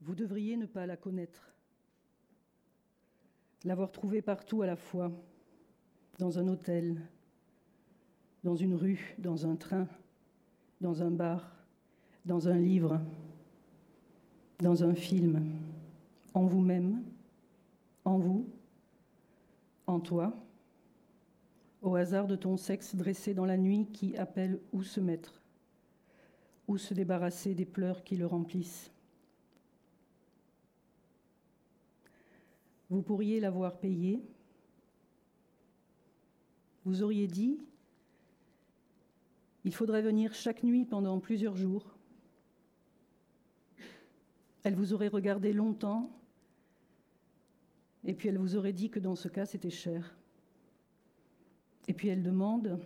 Vous 0.00 0.14
devriez 0.14 0.56
ne 0.56 0.66
pas 0.66 0.86
la 0.86 0.96
connaître, 0.96 1.54
l'avoir 3.64 3.92
trouvée 3.92 4.22
partout 4.22 4.62
à 4.62 4.66
la 4.66 4.76
fois, 4.76 5.12
dans 6.18 6.38
un 6.38 6.48
hôtel, 6.48 7.00
dans 8.44 8.56
une 8.56 8.74
rue, 8.74 9.14
dans 9.18 9.46
un 9.46 9.56
train, 9.56 9.86
dans 10.80 11.02
un 11.02 11.10
bar, 11.10 11.54
dans 12.24 12.48
un 12.48 12.56
livre, 12.56 13.00
dans 14.58 14.84
un 14.84 14.94
film, 14.94 15.42
en 16.34 16.46
vous-même, 16.46 17.02
en 18.04 18.18
vous, 18.18 18.48
en 19.86 20.00
toi, 20.00 20.34
au 21.82 21.94
hasard 21.94 22.26
de 22.26 22.36
ton 22.36 22.56
sexe 22.56 22.94
dressé 22.94 23.34
dans 23.34 23.46
la 23.46 23.56
nuit 23.56 23.86
qui 23.92 24.16
appelle 24.16 24.60
où 24.72 24.82
se 24.82 25.00
mettre, 25.00 25.42
où 26.68 26.78
se 26.78 26.94
débarrasser 26.94 27.54
des 27.54 27.64
pleurs 27.64 28.04
qui 28.04 28.16
le 28.16 28.26
remplissent. 28.26 28.90
Vous 32.90 33.02
pourriez 33.02 33.40
l'avoir 33.40 33.78
payé. 33.78 34.20
Vous 36.84 37.02
auriez 37.02 37.28
dit, 37.28 37.58
il 39.64 39.72
faudrait 39.72 40.02
venir 40.02 40.34
chaque 40.34 40.64
nuit 40.64 40.84
pendant 40.84 41.20
plusieurs 41.20 41.56
jours. 41.56 41.86
Elle 44.62 44.74
vous 44.74 44.92
aurait 44.92 45.08
regardé 45.08 45.52
longtemps, 45.52 46.10
et 48.04 48.14
puis 48.14 48.28
elle 48.28 48.38
vous 48.38 48.56
aurait 48.56 48.72
dit 48.72 48.90
que 48.90 48.98
dans 48.98 49.14
ce 49.14 49.28
cas, 49.28 49.46
c'était 49.46 49.70
cher. 49.70 50.16
Et 51.86 51.92
puis 51.92 52.08
elle 52.08 52.22
demande, 52.22 52.80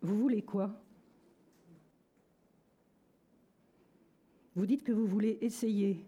vous 0.00 0.18
voulez 0.18 0.42
quoi? 0.42 0.82
Vous 4.54 4.66
dites 4.66 4.84
que 4.84 4.92
vous 4.92 5.06
voulez 5.06 5.38
essayer, 5.40 6.04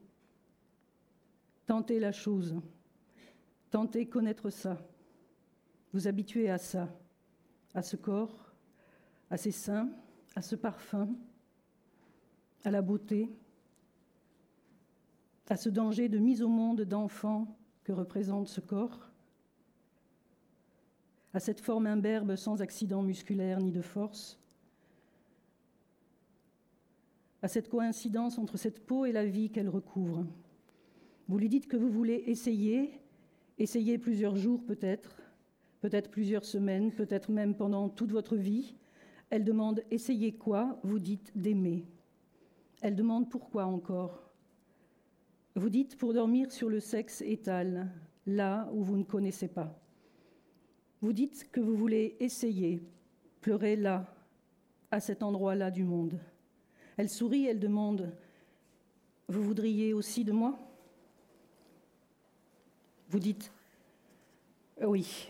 tenter 1.66 1.98
la 2.00 2.12
chose, 2.12 2.60
tenter 3.70 4.06
connaître 4.06 4.50
ça, 4.50 4.78
vous 5.92 6.06
habituer 6.06 6.50
à 6.50 6.58
ça, 6.58 6.88
à 7.74 7.82
ce 7.82 7.96
corps, 7.96 8.52
à 9.30 9.36
ces 9.36 9.50
seins, 9.50 9.90
à 10.34 10.42
ce 10.42 10.56
parfum, 10.56 11.08
à 12.64 12.70
la 12.70 12.82
beauté, 12.82 13.30
à 15.48 15.56
ce 15.56 15.68
danger 15.68 16.08
de 16.08 16.18
mise 16.18 16.42
au 16.42 16.48
monde 16.48 16.82
d'enfants 16.82 17.56
que 17.84 17.92
représente 17.92 18.48
ce 18.48 18.60
corps, 18.60 19.10
à 21.32 21.40
cette 21.40 21.60
forme 21.60 21.86
imberbe 21.86 22.36
sans 22.36 22.62
accident 22.62 23.02
musculaire 23.02 23.60
ni 23.60 23.72
de 23.72 23.82
force, 23.82 24.38
à 27.42 27.48
cette 27.48 27.68
coïncidence 27.68 28.38
entre 28.38 28.56
cette 28.56 28.86
peau 28.86 29.04
et 29.04 29.12
la 29.12 29.26
vie 29.26 29.50
qu'elle 29.50 29.68
recouvre. 29.68 30.24
Vous 31.28 31.38
lui 31.38 31.48
dites 31.48 31.66
que 31.66 31.76
vous 31.76 31.90
voulez 31.90 32.24
essayer, 32.26 33.00
essayer 33.58 33.98
plusieurs 33.98 34.36
jours 34.36 34.62
peut-être, 34.64 35.22
peut-être 35.80 36.10
plusieurs 36.10 36.44
semaines, 36.44 36.92
peut-être 36.92 37.30
même 37.30 37.54
pendant 37.54 37.88
toute 37.88 38.12
votre 38.12 38.36
vie. 38.36 38.74
Elle 39.30 39.44
demande 39.44 39.82
essayer 39.90 40.32
quoi? 40.32 40.78
Vous 40.82 40.98
dites 40.98 41.32
d'aimer. 41.34 41.86
Elle 42.82 42.94
demande 42.94 43.30
pourquoi 43.30 43.64
encore? 43.64 44.22
Vous 45.56 45.70
dites 45.70 45.96
pour 45.96 46.12
dormir 46.12 46.52
sur 46.52 46.68
le 46.68 46.80
sexe 46.80 47.22
étal, 47.22 47.88
là 48.26 48.68
où 48.74 48.82
vous 48.82 48.96
ne 48.96 49.04
connaissez 49.04 49.48
pas. 49.48 49.80
Vous 51.00 51.12
dites 51.12 51.50
que 51.50 51.60
vous 51.60 51.76
voulez 51.76 52.16
essayer, 52.20 52.82
pleurer 53.40 53.76
là, 53.76 54.14
à 54.90 55.00
cet 55.00 55.22
endroit-là 55.22 55.70
du 55.70 55.84
monde. 55.84 56.18
Elle 56.96 57.08
sourit, 57.08 57.46
elle 57.46 57.60
demande 57.60 58.12
Vous 59.28 59.42
voudriez 59.42 59.92
aussi 59.92 60.24
de 60.24 60.32
moi? 60.32 60.58
Vous 63.14 63.20
dites 63.20 63.52
Oui, 64.82 65.28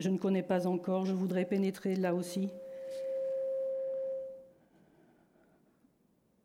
je 0.00 0.08
ne 0.08 0.16
connais 0.16 0.42
pas 0.42 0.66
encore, 0.66 1.04
je 1.04 1.12
voudrais 1.12 1.44
pénétrer 1.44 1.94
là 1.94 2.14
aussi. 2.14 2.48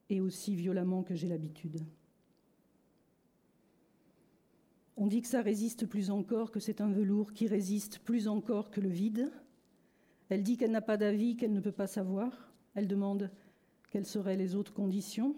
Et 0.09 0.19
aussi 0.19 0.55
violemment 0.55 1.03
que 1.03 1.15
j'ai 1.15 1.29
l'habitude. 1.29 1.79
On 4.97 5.07
dit 5.07 5.21
que 5.21 5.29
ça 5.29 5.41
résiste 5.41 5.85
plus 5.85 6.11
encore, 6.11 6.51
que 6.51 6.59
c'est 6.59 6.81
un 6.81 6.91
velours 6.91 7.31
qui 7.31 7.47
résiste 7.47 7.99
plus 7.99 8.27
encore 8.27 8.69
que 8.69 8.81
le 8.81 8.89
vide. 8.89 9.31
Elle 10.27 10.43
dit 10.43 10.57
qu'elle 10.57 10.71
n'a 10.71 10.81
pas 10.81 10.97
d'avis, 10.97 11.37
qu'elle 11.37 11.53
ne 11.53 11.61
peut 11.61 11.71
pas 11.71 11.87
savoir. 11.87 12.51
Elle 12.75 12.89
demande 12.89 13.31
quelles 13.89 14.05
seraient 14.05 14.35
les 14.35 14.53
autres 14.53 14.73
conditions. 14.73 15.33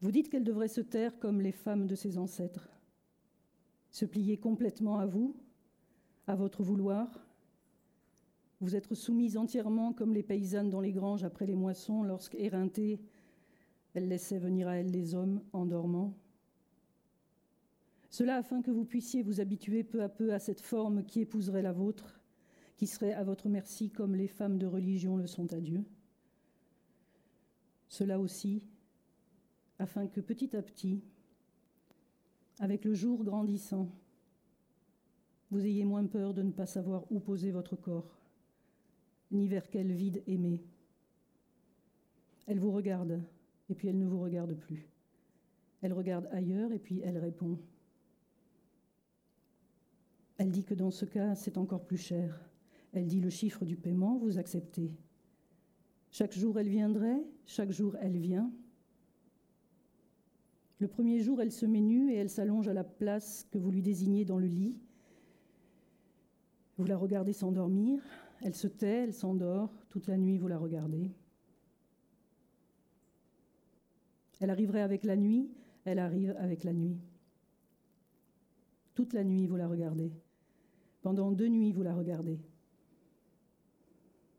Vous 0.00 0.10
dites 0.10 0.30
qu'elle 0.30 0.42
devrait 0.42 0.68
se 0.68 0.80
taire 0.80 1.18
comme 1.18 1.42
les 1.42 1.52
femmes 1.52 1.86
de 1.86 1.96
ses 1.96 2.16
ancêtres, 2.16 2.70
se 3.90 4.04
plier 4.04 4.38
complètement 4.38 4.98
à 4.98 5.06
vous, 5.06 5.36
à 6.26 6.34
votre 6.34 6.62
vouloir, 6.62 7.26
vous 8.60 8.76
être 8.76 8.94
soumise 8.94 9.36
entièrement 9.36 9.92
comme 9.92 10.12
les 10.12 10.22
paysannes 10.22 10.70
dans 10.70 10.80
les 10.80 10.92
granges 10.92 11.24
après 11.24 11.46
les 11.46 11.54
moissons, 11.54 12.02
lorsque, 12.02 12.34
éreintées, 12.34 13.00
elles 13.94 14.08
laissaient 14.08 14.38
venir 14.38 14.68
à 14.68 14.76
elles 14.76 14.90
les 14.90 15.14
hommes 15.14 15.42
en 15.52 15.66
dormant. 15.66 16.14
Cela 18.10 18.36
afin 18.36 18.60
que 18.60 18.70
vous 18.70 18.84
puissiez 18.84 19.22
vous 19.22 19.40
habituer 19.40 19.82
peu 19.82 20.02
à 20.02 20.08
peu 20.08 20.34
à 20.34 20.38
cette 20.38 20.60
forme 20.60 21.04
qui 21.04 21.20
épouserait 21.20 21.62
la 21.62 21.72
vôtre, 21.72 22.20
qui 22.76 22.86
serait 22.86 23.14
à 23.14 23.24
votre 23.24 23.48
merci 23.48 23.90
comme 23.90 24.14
les 24.14 24.28
femmes 24.28 24.58
de 24.58 24.66
religion 24.66 25.16
le 25.16 25.26
sont 25.26 25.52
à 25.52 25.60
Dieu. 25.60 25.84
Cela 27.88 28.20
aussi 28.20 28.62
afin 29.78 30.06
que 30.06 30.20
petit 30.20 30.54
à 30.54 30.62
petit, 30.62 31.02
avec 32.60 32.84
le 32.84 32.94
jour 32.94 33.24
grandissant, 33.24 33.90
vous 35.50 35.64
ayez 35.64 35.84
moins 35.84 36.06
peur 36.06 36.34
de 36.34 36.42
ne 36.42 36.52
pas 36.52 36.66
savoir 36.66 37.10
où 37.10 37.18
poser 37.18 37.50
votre 37.50 37.74
corps, 37.74 38.20
ni 39.32 39.48
vers 39.48 39.68
quel 39.68 39.90
vide 39.92 40.22
aimer. 40.26 40.62
Elle 42.46 42.60
vous 42.60 42.70
regarde, 42.70 43.22
et 43.68 43.74
puis 43.74 43.88
elle 43.88 43.98
ne 43.98 44.06
vous 44.06 44.20
regarde 44.20 44.54
plus. 44.54 44.86
Elle 45.80 45.94
regarde 45.94 46.28
ailleurs, 46.32 46.70
et 46.70 46.78
puis 46.78 47.00
elle 47.02 47.18
répond. 47.18 47.58
Elle 50.36 50.50
dit 50.50 50.64
que 50.64 50.74
dans 50.74 50.90
ce 50.90 51.06
cas, 51.06 51.34
c'est 51.34 51.56
encore 51.56 51.84
plus 51.84 51.98
cher. 51.98 52.40
Elle 52.92 53.06
dit 53.06 53.20
le 53.20 53.30
chiffre 53.30 53.64
du 53.64 53.76
paiement, 53.76 54.18
vous 54.18 54.38
acceptez. 54.38 54.92
Chaque 56.10 56.32
jour, 56.32 56.58
elle 56.58 56.68
viendrait, 56.68 57.24
chaque 57.46 57.70
jour, 57.70 57.96
elle 58.00 58.18
vient. 58.18 58.52
Le 60.80 60.88
premier 60.88 61.20
jour, 61.20 61.40
elle 61.40 61.52
se 61.52 61.66
met 61.66 61.80
nue 61.80 62.10
et 62.10 62.16
elle 62.16 62.30
s'allonge 62.30 62.66
à 62.66 62.72
la 62.72 62.84
place 62.84 63.46
que 63.50 63.58
vous 63.58 63.70
lui 63.70 63.82
désignez 63.82 64.24
dans 64.24 64.38
le 64.38 64.46
lit. 64.46 64.80
Vous 66.78 66.86
la 66.86 66.96
regardez 66.96 67.34
s'endormir, 67.34 68.02
elle 68.40 68.54
se 68.54 68.66
tait, 68.66 69.04
elle 69.04 69.12
s'endort, 69.12 69.70
toute 69.90 70.06
la 70.06 70.16
nuit 70.16 70.38
vous 70.38 70.48
la 70.48 70.56
regardez. 70.56 71.10
Elle 74.40 74.48
arriverait 74.48 74.80
avec 74.80 75.04
la 75.04 75.16
nuit, 75.16 75.50
elle 75.84 75.98
arrive 75.98 76.34
avec 76.38 76.64
la 76.64 76.72
nuit. 76.72 76.98
Toute 78.94 79.12
la 79.12 79.22
nuit 79.22 79.46
vous 79.46 79.56
la 79.56 79.68
regardez. 79.68 80.10
Pendant 81.02 81.30
deux 81.30 81.48
nuits, 81.48 81.72
vous 81.72 81.82
la 81.82 81.94
regardez. 81.94 82.38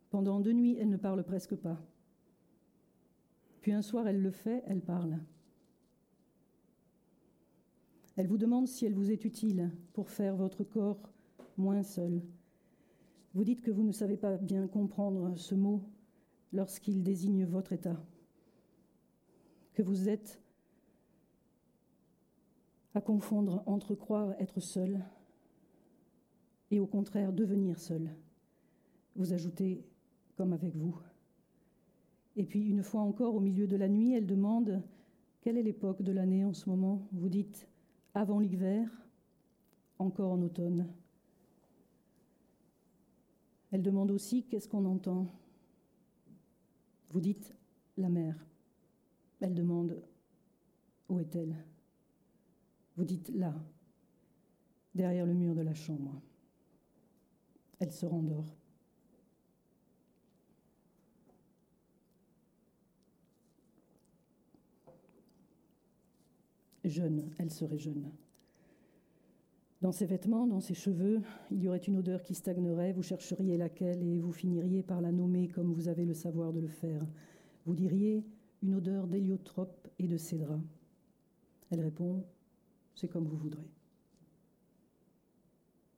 Pendant 0.09 0.39
deux 0.39 0.53
nuits, 0.53 0.77
elle 0.79 0.89
ne 0.89 0.97
parle 0.97 1.23
presque 1.23 1.55
pas. 1.55 1.81
Puis 3.61 3.71
un 3.71 3.81
soir, 3.81 4.07
elle 4.07 4.21
le 4.21 4.31
fait, 4.31 4.63
elle 4.67 4.81
parle. 4.81 5.19
Elle 8.17 8.27
vous 8.27 8.37
demande 8.37 8.67
si 8.67 8.85
elle 8.85 8.93
vous 8.93 9.11
est 9.11 9.25
utile 9.25 9.71
pour 9.93 10.09
faire 10.09 10.35
votre 10.35 10.63
corps 10.63 11.11
moins 11.57 11.83
seul. 11.83 12.21
Vous 13.33 13.43
dites 13.43 13.61
que 13.61 13.71
vous 13.71 13.83
ne 13.83 13.91
savez 13.91 14.17
pas 14.17 14.37
bien 14.37 14.67
comprendre 14.67 15.35
ce 15.37 15.55
mot 15.55 15.81
lorsqu'il 16.51 17.03
désigne 17.03 17.45
votre 17.45 17.71
état, 17.71 18.03
que 19.73 19.81
vous 19.81 20.09
êtes 20.09 20.41
à 22.93 22.99
confondre 22.99 23.63
entre 23.65 23.95
croire 23.95 24.33
être 24.39 24.59
seul 24.59 24.99
et 26.71 26.79
au 26.79 26.87
contraire 26.87 27.31
devenir 27.31 27.79
seul. 27.79 28.09
Vous 29.15 29.31
ajoutez 29.31 29.85
comme 30.35 30.51
avec 30.51 30.75
vous. 30.75 30.97
Et 32.35 32.45
puis 32.45 32.69
une 32.69 32.83
fois 32.83 33.01
encore, 33.01 33.35
au 33.35 33.39
milieu 33.39 33.67
de 33.67 33.77
la 33.77 33.87
nuit, 33.87 34.13
elle 34.13 34.25
demande 34.25 34.81
quelle 35.41 35.57
est 35.57 35.63
l'époque 35.63 36.01
de 36.01 36.11
l'année 36.11 36.43
en 36.43 36.53
ce 36.53 36.69
moment? 36.69 37.07
Vous 37.13 37.29
dites 37.29 37.67
avant 38.13 38.39
l'hiver, 38.39 38.89
encore 39.99 40.31
en 40.31 40.41
automne. 40.41 40.87
Elle 43.71 43.81
demande 43.81 44.11
aussi 44.11 44.43
qu'est-ce 44.43 44.67
qu'on 44.67 44.85
entend. 44.85 45.27
Vous 47.09 47.21
dites 47.21 47.53
la 47.97 48.09
mer. 48.09 48.35
Elle 49.39 49.53
demande 49.53 50.01
où 51.09 51.19
est-elle 51.19 51.55
Vous 52.95 53.05
dites 53.05 53.29
là, 53.29 53.53
derrière 54.93 55.25
le 55.25 55.33
mur 55.33 55.55
de 55.55 55.61
la 55.61 55.73
chambre 55.73 56.21
elle 57.81 57.91
se 57.91 58.05
rendort. 58.05 58.45
Jeune, 66.83 67.29
elle 67.37 67.51
serait 67.51 67.77
jeune. 67.77 68.11
Dans 69.81 69.91
ses 69.91 70.05
vêtements, 70.05 70.45
dans 70.45 70.59
ses 70.59 70.75
cheveux, 70.75 71.21
il 71.49 71.63
y 71.63 71.67
aurait 71.67 71.79
une 71.79 71.97
odeur 71.97 72.21
qui 72.21 72.35
stagnerait, 72.35 72.91
vous 72.91 73.01
chercheriez 73.01 73.57
laquelle 73.57 74.03
et 74.03 74.19
vous 74.19 74.31
finiriez 74.31 74.83
par 74.83 75.01
la 75.01 75.11
nommer 75.11 75.47
comme 75.47 75.73
vous 75.73 75.87
avez 75.87 76.05
le 76.05 76.13
savoir 76.13 76.53
de 76.53 76.59
le 76.59 76.67
faire. 76.67 77.05
Vous 77.65 77.73
diriez 77.73 78.23
une 78.61 78.75
odeur 78.75 79.07
d'héliotrope 79.07 79.87
et 79.97 80.07
de 80.07 80.17
cédra. 80.17 80.59
Elle 81.71 81.81
répond 81.81 82.23
C'est 82.93 83.07
comme 83.07 83.25
vous 83.25 83.37
voudrez. 83.37 83.69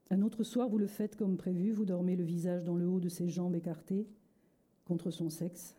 Un 0.09 0.21
autre 0.21 0.43
soir, 0.43 0.69
vous 0.69 0.77
le 0.77 0.87
faites 0.87 1.15
comme 1.15 1.37
prévu, 1.37 1.71
vous 1.71 1.85
dormez 1.85 2.15
le 2.15 2.23
visage 2.23 2.63
dans 2.63 2.75
le 2.75 2.87
haut 2.87 2.99
de 2.99 3.09
ses 3.09 3.27
jambes 3.27 3.55
écartées, 3.55 4.07
contre 4.85 5.11
son 5.11 5.29
sexe, 5.29 5.75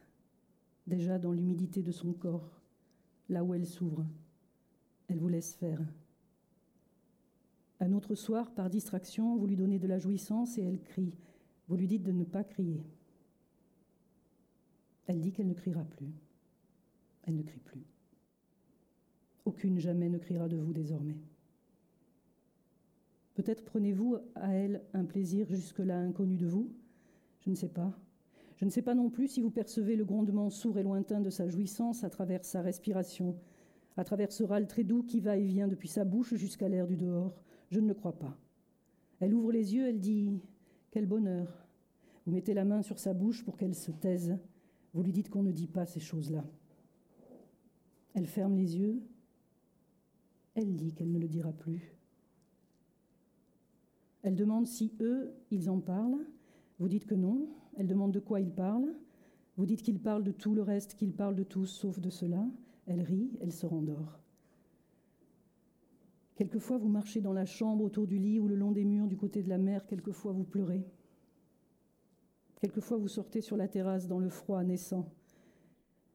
déjà 0.86 1.18
dans 1.18 1.32
l'humidité 1.32 1.82
de 1.82 1.92
son 1.92 2.12
corps, 2.12 2.60
là 3.28 3.44
où 3.44 3.54
elle 3.54 3.66
s'ouvre. 3.66 4.04
Elle 5.08 5.18
vous 5.18 5.28
laisse 5.28 5.54
faire. 5.54 5.80
Un 7.80 7.92
autre 7.92 8.14
soir, 8.14 8.52
par 8.52 8.70
distraction, 8.70 9.36
vous 9.36 9.46
lui 9.46 9.56
donnez 9.56 9.78
de 9.78 9.86
la 9.86 9.98
jouissance 9.98 10.58
et 10.58 10.62
elle 10.62 10.80
crie. 10.80 11.16
Vous 11.68 11.76
lui 11.76 11.86
dites 11.86 12.02
de 12.02 12.12
ne 12.12 12.24
pas 12.24 12.44
crier. 12.44 12.82
Elle 15.06 15.20
dit 15.20 15.32
qu'elle 15.32 15.48
ne 15.48 15.54
criera 15.54 15.84
plus. 15.84 16.12
Elle 17.24 17.36
ne 17.36 17.42
crie 17.42 17.60
plus. 17.60 17.84
Aucune 19.44 19.78
jamais 19.78 20.08
ne 20.08 20.18
criera 20.18 20.48
de 20.48 20.56
vous 20.56 20.72
désormais. 20.72 21.18
Peut-être 23.34 23.64
prenez-vous 23.64 24.18
à 24.36 24.52
elle 24.54 24.82
un 24.94 25.04
plaisir 25.04 25.46
jusque-là 25.50 25.98
inconnu 25.98 26.36
de 26.36 26.46
vous 26.46 26.70
Je 27.40 27.50
ne 27.50 27.54
sais 27.54 27.68
pas. 27.68 27.92
Je 28.56 28.64
ne 28.64 28.70
sais 28.70 28.82
pas 28.82 28.94
non 28.94 29.10
plus 29.10 29.28
si 29.28 29.40
vous 29.40 29.50
percevez 29.50 29.96
le 29.96 30.04
grondement 30.04 30.48
sourd 30.48 30.78
et 30.78 30.82
lointain 30.82 31.20
de 31.20 31.30
sa 31.30 31.48
jouissance 31.48 32.04
à 32.04 32.10
travers 32.10 32.44
sa 32.44 32.62
respiration, 32.62 33.36
à 33.96 34.04
travers 34.04 34.32
ce 34.32 34.42
râle 34.44 34.66
très 34.66 34.84
doux 34.84 35.02
qui 35.02 35.20
va 35.20 35.36
et 35.36 35.44
vient 35.44 35.68
depuis 35.68 35.88
sa 35.88 36.04
bouche 36.04 36.34
jusqu'à 36.34 36.68
l'air 36.68 36.86
du 36.86 36.96
dehors. 36.96 37.42
Je 37.70 37.80
ne 37.80 37.88
le 37.88 37.94
crois 37.94 38.18
pas. 38.18 38.36
Elle 39.20 39.34
ouvre 39.34 39.52
les 39.52 39.74
yeux, 39.74 39.86
elle 39.86 40.00
dit 40.00 40.40
Quel 40.90 41.06
bonheur 41.06 41.66
Vous 42.26 42.32
mettez 42.32 42.54
la 42.54 42.64
main 42.64 42.82
sur 42.82 42.98
sa 42.98 43.14
bouche 43.14 43.44
pour 43.44 43.56
qu'elle 43.56 43.74
se 43.74 43.92
taise. 43.92 44.36
Vous 44.92 45.02
lui 45.02 45.12
dites 45.12 45.30
qu'on 45.30 45.42
ne 45.42 45.52
dit 45.52 45.68
pas 45.68 45.86
ces 45.86 46.00
choses-là. 46.00 46.44
Elle 48.14 48.26
ferme 48.26 48.56
les 48.56 48.76
yeux. 48.78 49.02
Elle 50.54 50.76
dit 50.76 50.92
qu'elle 50.94 51.10
ne 51.10 51.18
le 51.18 51.28
dira 51.28 51.52
plus. 51.52 51.96
Elle 54.22 54.36
demande 54.36 54.66
si 54.66 54.92
eux, 55.00 55.34
ils 55.50 55.68
en 55.68 55.80
parlent. 55.80 56.24
Vous 56.78 56.88
dites 56.88 57.06
que 57.06 57.14
non. 57.14 57.48
Elle 57.76 57.88
demande 57.88 58.12
de 58.12 58.20
quoi 58.20 58.40
ils 58.40 58.52
parlent. 58.52 58.94
Vous 59.56 59.66
dites 59.66 59.82
qu'ils 59.82 60.00
parlent 60.00 60.24
de 60.24 60.32
tout 60.32 60.54
le 60.54 60.62
reste, 60.62 60.94
qu'ils 60.94 61.12
parlent 61.12 61.36
de 61.36 61.44
tout 61.44 61.66
sauf 61.66 62.00
de 62.00 62.10
cela. 62.10 62.46
Elle 62.86 63.00
rit, 63.00 63.30
elle 63.40 63.52
se 63.52 63.66
rendort. 63.66 64.20
Quelquefois, 66.36 66.78
vous 66.78 66.88
marchez 66.88 67.20
dans 67.20 67.32
la 67.32 67.46
chambre 67.46 67.84
autour 67.84 68.06
du 68.06 68.18
lit 68.18 68.40
ou 68.40 68.48
le 68.48 68.56
long 68.56 68.72
des 68.72 68.84
murs 68.84 69.06
du 69.06 69.16
côté 69.16 69.42
de 69.42 69.48
la 69.48 69.58
mer. 69.58 69.86
Quelquefois, 69.86 70.32
vous 70.32 70.44
pleurez. 70.44 70.84
Quelquefois, 72.60 72.96
vous 72.96 73.08
sortez 73.08 73.40
sur 73.40 73.56
la 73.56 73.68
terrasse 73.68 74.08
dans 74.08 74.18
le 74.18 74.28
froid 74.28 74.62
naissant. 74.64 75.12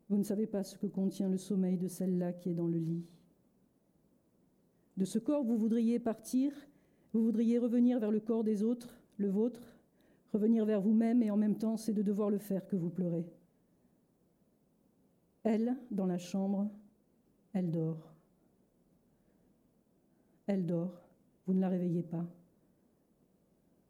Vous 0.09 0.17
ne 0.17 0.23
savez 0.23 0.47
pas 0.47 0.63
ce 0.63 0.77
que 0.77 0.87
contient 0.87 1.29
le 1.29 1.37
sommeil 1.37 1.77
de 1.77 1.87
celle-là 1.87 2.33
qui 2.33 2.49
est 2.49 2.55
dans 2.55 2.67
le 2.67 2.79
lit. 2.79 3.05
De 4.97 5.05
ce 5.05 5.19
corps, 5.19 5.43
vous 5.43 5.57
voudriez 5.57 5.99
partir 5.99 6.51
vous 7.11 7.23
voudriez 7.23 7.57
revenir 7.57 7.99
vers 7.99 8.11
le 8.11 8.19
corps 8.19 8.43
des 8.43 8.61
autres, 8.61 9.01
le 9.17 9.29
vôtre, 9.29 9.75
revenir 10.31 10.63
vers 10.65 10.79
vous-même 10.79 11.23
et 11.23 11.31
en 11.31 11.37
même 11.37 11.57
temps 11.57 11.75
c'est 11.75 11.93
de 11.93 12.03
devoir 12.03 12.29
le 12.29 12.37
faire 12.37 12.67
que 12.67 12.75
vous 12.75 12.91
pleurez. 12.91 13.25
Elle, 15.43 15.77
dans 15.91 16.05
la 16.05 16.17
chambre, 16.17 16.69
elle 17.53 17.71
dort. 17.71 18.13
Elle 20.47 20.65
dort, 20.65 21.01
vous 21.45 21.53
ne 21.53 21.61
la 21.61 21.69
réveillez 21.69 22.03
pas. 22.03 22.25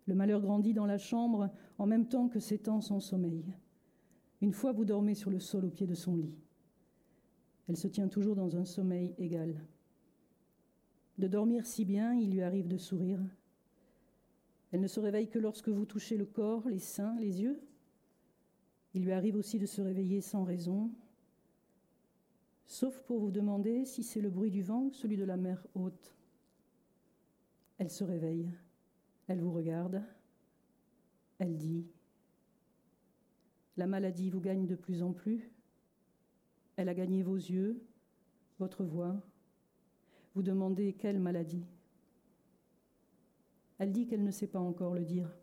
Le 0.06 0.16
malheur 0.16 0.42
grandit 0.42 0.74
dans 0.74 0.86
la 0.86 0.98
chambre 0.98 1.50
en 1.78 1.86
même 1.86 2.08
temps 2.08 2.28
que 2.28 2.40
s'étend 2.40 2.82
son 2.82 3.00
sommeil. 3.00 3.46
Une 4.42 4.54
fois 4.54 4.72
vous 4.72 4.86
dormez 4.86 5.16
sur 5.16 5.30
le 5.30 5.40
sol 5.40 5.66
au 5.66 5.70
pied 5.70 5.88
de 5.88 5.96
son 5.96 6.16
lit. 6.16 6.34
Elle 7.68 7.78
se 7.78 7.88
tient 7.88 8.08
toujours 8.08 8.36
dans 8.36 8.58
un 8.58 8.66
sommeil 8.66 9.14
égal 9.18 9.62
de 11.20 11.28
dormir 11.28 11.66
si 11.66 11.86
bien, 11.86 12.14
il 12.14 12.32
lui 12.32 12.42
arrive 12.42 12.68
de 12.68 12.78
sourire. 12.78 13.20
Elle 14.72 14.80
ne 14.80 14.88
se 14.88 15.00
réveille 15.00 15.28
que 15.28 15.38
lorsque 15.38 15.70
vous 15.70 15.86
touchez 15.86 16.18
le 16.18 16.26
corps, 16.26 16.68
les 16.70 16.80
seins, 16.80 17.16
les 17.20 17.42
yeux. 17.42 17.60
Il 18.94 19.04
lui 19.04 19.12
arrive 19.12 19.36
aussi 19.36 19.60
de 19.60 19.66
se 19.66 19.82
réveiller 19.82 20.22
sans 20.22 20.44
raison, 20.44 20.92
sauf 22.70 23.02
pour 23.02 23.20
vous 23.20 23.32
demander 23.32 23.84
si 23.84 24.04
c'est 24.04 24.22
le 24.22 24.30
bruit 24.30 24.52
du 24.52 24.62
vent 24.62 24.84
ou 24.84 24.94
celui 24.94 25.18
de 25.18 25.24
la 25.24 25.38
mer 25.38 25.66
haute. 25.74 26.16
Elle 27.80 27.90
se 27.90 28.04
réveille, 28.04 28.48
elle 29.28 29.42
vous 29.42 29.52
regarde, 29.52 30.04
elle 31.40 31.58
dit 31.58 31.88
La 33.76 33.88
maladie 33.88 34.30
vous 34.30 34.40
gagne 34.40 34.68
de 34.68 34.76
plus 34.76 35.02
en 35.02 35.14
plus, 35.14 35.52
elle 36.76 36.90
a 36.90 36.94
gagné 36.94 37.24
vos 37.24 37.38
yeux, 37.38 37.82
votre 38.60 38.84
voix, 38.84 39.20
vous 40.36 40.44
demandez 40.44 40.94
quelle 40.94 41.20
maladie? 41.20 41.66
Elle 43.80 43.92
dit 43.92 44.06
qu'elle 44.06 44.24
ne 44.24 44.32
sait 44.32 44.48
pas 44.48 44.60
encore 44.60 44.94
le 44.94 45.06
dire. 45.06 45.36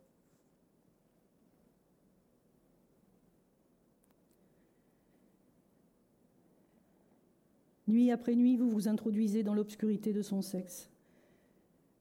Nuit 7.88 8.11
après 8.11 8.35
nuit, 8.35 8.56
vous 8.56 8.71
vous 8.71 8.88
introduisez 8.88 9.43
dans 9.43 9.55
l'obscurité 9.55 10.12
de 10.12 10.23
son 10.23 10.43
sexe. 10.43 10.91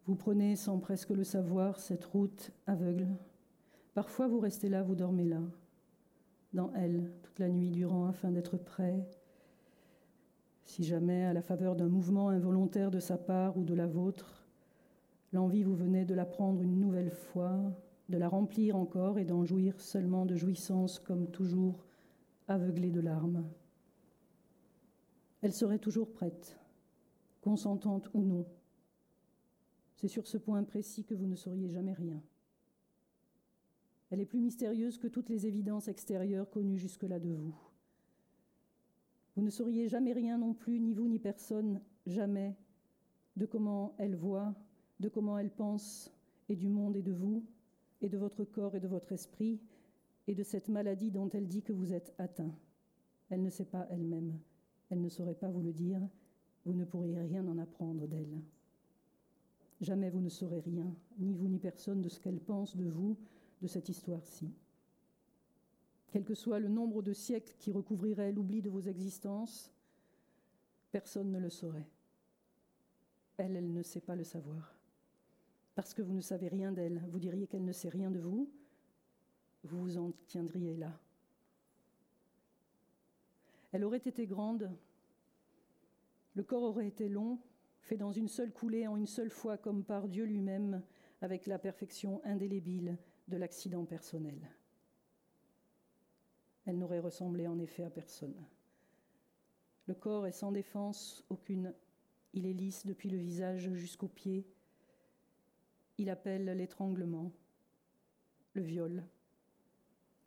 Vous 0.08 0.16
prenez, 0.16 0.56
sans 0.56 0.80
presque 0.80 1.12
le 1.12 1.24
savoir, 1.24 1.80
cette 1.80 2.06
route 2.06 2.52
aveugle. 2.68 3.08
Parfois, 3.94 4.28
vous 4.28 4.40
restez 4.40 4.70
là, 4.70 4.84
vous 4.84 4.96
dormez 4.96 5.26
là, 5.26 5.42
dans 6.54 6.72
elle, 6.74 7.12
toute 7.24 7.40
la 7.40 7.50
nuit 7.50 7.70
durant, 7.70 8.08
afin 8.08 8.32
d'être 8.32 8.58
prêt 8.58 9.06
si 10.66 10.84
jamais, 10.84 11.24
à 11.24 11.34
la 11.34 11.42
faveur 11.42 11.76
d'un 11.76 11.88
mouvement 11.88 12.30
involontaire 12.30 12.92
de 12.92 13.00
sa 13.00 13.18
part 13.18 13.56
ou 13.56 13.64
de 13.64 13.76
la 13.76 13.86
vôtre, 13.86 14.46
l'envie 15.32 15.64
vous 15.64 15.76
venait 15.76 16.06
de 16.06 16.16
la 16.16 16.26
prendre 16.26 16.62
une 16.62 16.80
nouvelle 16.80 17.12
fois, 17.12 17.62
de 18.10 18.18
la 18.18 18.28
remplir 18.28 18.76
encore 18.76 19.20
et 19.20 19.26
d'en 19.26 19.46
jouir 19.46 19.80
seulement 19.80 20.26
de 20.26 20.36
jouissance 20.36 21.00
comme 21.00 21.28
toujours, 21.28 21.86
aveuglée 22.48 22.92
de 22.92 23.00
larmes. 23.00 23.46
Elle 25.46 25.54
serait 25.54 25.78
toujours 25.78 26.12
prête, 26.12 26.58
consentante 27.42 28.10
ou 28.16 28.24
non. 28.24 28.48
C'est 29.94 30.08
sur 30.08 30.26
ce 30.26 30.40
point 30.40 30.64
précis 30.64 31.06
que 31.06 31.14
vous 31.14 31.28
ne 31.28 31.36
sauriez 31.36 31.70
jamais 31.70 31.94
rien. 31.94 32.20
Elle 34.10 34.22
est 34.22 34.26
plus 34.26 34.40
mystérieuse 34.40 34.98
que 34.98 35.06
toutes 35.06 35.30
les 35.30 35.46
évidences 35.46 35.88
extérieures 35.88 36.50
connues 36.50 36.80
jusque-là 36.80 37.20
de 37.20 37.30
vous. 37.30 37.56
Vous 39.36 39.44
ne 39.44 39.52
sauriez 39.52 39.88
jamais 39.88 40.14
rien 40.14 40.40
non 40.40 40.56
plus, 40.56 40.80
ni 40.80 40.96
vous 40.96 41.08
ni 41.08 41.20
personne, 41.20 41.80
jamais, 42.08 42.58
de 43.36 43.46
comment 43.46 43.94
elle 44.00 44.16
voit, 44.16 44.56
de 45.00 45.10
comment 45.10 45.38
elle 45.38 45.52
pense, 45.52 46.12
et 46.50 46.56
du 46.56 46.70
monde 46.70 46.96
et 46.96 47.04
de 47.04 47.14
vous, 47.14 47.46
et 48.02 48.10
de 48.10 48.18
votre 48.18 48.46
corps 48.46 48.74
et 48.74 48.80
de 48.80 48.88
votre 48.88 49.12
esprit, 49.12 49.62
et 50.26 50.34
de 50.34 50.42
cette 50.42 50.70
maladie 50.70 51.12
dont 51.12 51.30
elle 51.30 51.48
dit 51.48 51.62
que 51.62 51.72
vous 51.72 51.94
êtes 51.94 52.16
atteint. 52.18 52.56
Elle 53.30 53.44
ne 53.44 53.52
sait 53.52 53.66
pas 53.66 53.86
elle-même, 53.92 54.40
elle 54.90 55.02
ne 55.02 55.10
saurait 55.10 55.36
pas 55.36 55.50
vous 55.50 55.62
le 55.62 55.74
dire, 55.74 56.02
vous 56.66 56.74
ne 56.74 56.86
pourriez 56.86 57.20
rien 57.20 57.46
en 57.48 57.58
apprendre 57.58 58.08
d'elle. 58.08 58.42
Jamais 59.82 60.10
vous 60.10 60.22
ne 60.22 60.30
saurez 60.30 60.62
rien, 60.62 60.94
ni 61.20 61.34
vous 61.34 61.48
ni 61.48 61.60
personne, 61.60 62.02
de 62.02 62.10
ce 62.10 62.20
qu'elle 62.20 62.40
pense 62.40 62.76
de 62.76 62.90
vous, 62.90 63.18
de 63.62 63.68
cette 63.68 63.90
histoire-ci 63.90 64.54
quel 66.16 66.24
que 66.24 66.34
soit 66.34 66.60
le 66.60 66.70
nombre 66.70 67.02
de 67.02 67.12
siècles 67.12 67.54
qui 67.60 67.74
recouvriraient 67.74 68.32
l'oubli 68.32 68.62
de 68.62 68.70
vos 68.70 68.80
existences, 68.80 69.70
personne 70.94 71.30
ne 71.30 71.40
le 71.40 71.50
saurait. 71.50 71.90
Elle, 73.36 73.58
elle 73.58 73.74
ne 73.74 73.84
sait 73.84 74.00
pas 74.00 74.16
le 74.16 74.24
savoir. 74.24 74.74
Parce 75.76 75.94
que 75.94 76.02
vous 76.02 76.14
ne 76.14 76.22
savez 76.22 76.48
rien 76.48 76.72
d'elle, 76.72 77.04
vous 77.10 77.20
diriez 77.20 77.48
qu'elle 77.48 77.66
ne 77.66 77.74
sait 77.74 77.90
rien 77.90 78.12
de 78.12 78.20
vous, 78.22 78.50
vous 79.66 79.82
vous 79.82 79.98
en 79.98 80.14
tiendriez 80.26 80.78
là. 80.78 80.98
Elle 83.76 83.84
aurait 83.84 83.98
été 83.98 84.26
grande, 84.26 84.72
le 86.34 86.44
corps 86.44 86.64
aurait 86.64 86.88
été 86.88 87.10
long, 87.10 87.42
fait 87.82 87.98
dans 87.98 88.14
une 88.14 88.30
seule 88.30 88.54
coulée 88.54 88.88
en 88.88 88.96
une 88.96 89.06
seule 89.06 89.30
fois 89.30 89.58
comme 89.58 89.84
par 89.84 90.08
Dieu 90.08 90.24
lui-même, 90.24 90.82
avec 91.20 91.46
la 91.46 91.60
perfection 91.60 92.22
indélébile 92.24 92.98
de 93.28 93.36
l'accident 93.36 93.84
personnel. 93.84 94.50
Elle 96.66 96.78
n'aurait 96.78 97.02
ressemblé 97.02 97.48
en 97.48 97.60
effet 97.60 97.84
à 97.84 97.90
personne. 97.90 98.46
Le 99.88 99.94
corps 99.94 100.26
est 100.26 100.32
sans 100.32 100.54
défense 100.54 101.26
aucune. 101.28 101.74
Il 102.32 102.46
est 102.46 102.54
lisse 102.54 102.86
depuis 102.86 103.10
le 103.10 103.18
visage 103.18 103.74
jusqu'aux 103.74 104.08
pieds. 104.08 104.48
Il 105.98 106.10
appelle 106.10 106.46
l'étranglement, 106.46 107.30
le 108.54 108.62
viol, 108.62 109.04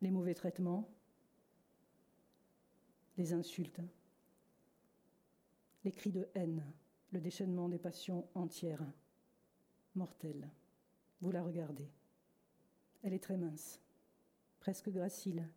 les 0.02 0.10
mauvais 0.10 0.34
traitements, 0.34 0.90
les 3.18 3.32
insultes, 3.32 3.80
les 5.84 5.92
cris 5.92 6.12
de 6.12 6.28
haine, 6.34 6.64
le 7.10 7.20
déchaînement 7.20 7.68
des 7.68 7.78
passions 7.78 8.28
entières, 8.34 8.86
mortelles. 9.96 10.48
Vous 11.20 11.32
la 11.32 11.42
regardez. 11.42 11.90
Elle 13.02 13.12
est 13.12 13.22
très 13.22 13.36
mince, 13.36 13.80
presque 14.60 14.88
gracile. 14.90 15.48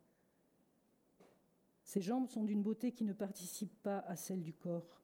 Ses 1.84 2.00
jambes 2.00 2.28
sont 2.28 2.44
d'une 2.44 2.62
beauté 2.62 2.92
qui 2.92 3.04
ne 3.04 3.12
participe 3.12 3.74
pas 3.82 4.00
à 4.00 4.16
celle 4.16 4.42
du 4.42 4.52
corps. 4.52 5.00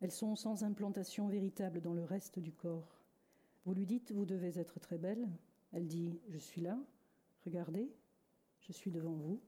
Elles 0.00 0.12
sont 0.12 0.34
sans 0.34 0.64
implantation 0.64 1.28
véritable 1.28 1.82
dans 1.82 1.94
le 1.94 2.04
reste 2.04 2.38
du 2.38 2.52
corps. 2.52 3.02
Vous 3.66 3.74
lui 3.74 3.86
dites, 3.86 4.12
vous 4.12 4.24
devez 4.24 4.58
être 4.58 4.80
très 4.80 4.98
belle. 4.98 5.28
Elle 5.72 5.86
dit, 5.86 6.18
je 6.28 6.38
suis 6.38 6.62
là, 6.62 6.78
regardez, 7.44 7.92
je 8.60 8.72
suis 8.72 8.90
devant 8.90 9.14
vous. 9.14 9.40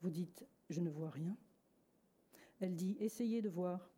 Vous 0.00 0.10
dites, 0.10 0.46
je 0.70 0.80
ne 0.80 0.90
vois 0.90 1.10
rien. 1.10 1.36
Elle 2.60 2.74
dit, 2.74 2.96
essayez 3.00 3.42
de 3.42 3.48
voir, 3.48 3.90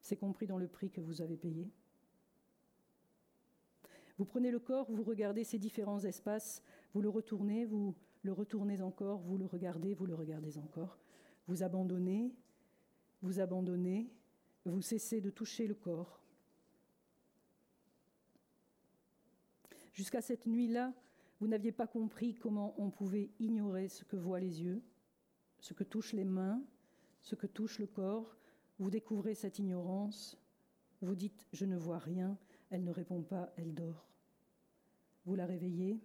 c'est 0.00 0.16
compris 0.16 0.46
dans 0.46 0.58
le 0.58 0.68
prix 0.68 0.90
que 0.90 1.00
vous 1.00 1.22
avez 1.22 1.36
payé. 1.36 1.70
Vous 4.18 4.24
prenez 4.24 4.50
le 4.50 4.60
corps, 4.60 4.90
vous 4.90 5.02
regardez 5.02 5.42
ces 5.42 5.58
différents 5.58 6.04
espaces, 6.04 6.62
vous 6.92 7.02
le 7.02 7.08
retournez, 7.08 7.64
vous 7.64 7.94
le 8.22 8.32
retournez 8.32 8.80
encore, 8.80 9.20
vous 9.20 9.36
le 9.36 9.46
regardez, 9.46 9.94
vous 9.94 10.06
le 10.06 10.14
regardez 10.14 10.56
encore. 10.58 10.98
Vous 11.48 11.62
abandonnez, 11.62 12.32
vous 13.22 13.40
abandonnez, 13.40 14.08
vous 14.64 14.82
cessez 14.82 15.20
de 15.20 15.30
toucher 15.30 15.66
le 15.66 15.74
corps. 15.74 16.20
Jusqu'à 19.92 20.20
cette 20.20 20.46
nuit-là, 20.46 20.92
vous 21.40 21.48
n'aviez 21.48 21.72
pas 21.72 21.86
compris 21.86 22.34
comment 22.34 22.74
on 22.78 22.90
pouvait 22.90 23.30
ignorer 23.38 23.88
ce 23.88 24.04
que 24.04 24.16
voient 24.16 24.40
les 24.40 24.62
yeux, 24.62 24.82
ce 25.64 25.72
que 25.72 25.84
touchent 25.84 26.12
les 26.12 26.26
mains, 26.26 26.62
ce 27.22 27.34
que 27.34 27.46
touche 27.46 27.78
le 27.78 27.86
corps. 27.86 28.36
Vous 28.78 28.90
découvrez 28.90 29.34
cette 29.34 29.58
ignorance. 29.58 30.36
Vous 31.00 31.14
dites 31.14 31.46
Je 31.52 31.64
ne 31.64 31.76
vois 31.76 31.98
rien. 31.98 32.36
Elle 32.68 32.84
ne 32.84 32.90
répond 32.90 33.22
pas, 33.22 33.50
elle 33.56 33.72
dort. 33.72 34.06
Vous 35.24 35.34
la 35.34 35.46
réveillez. 35.46 35.98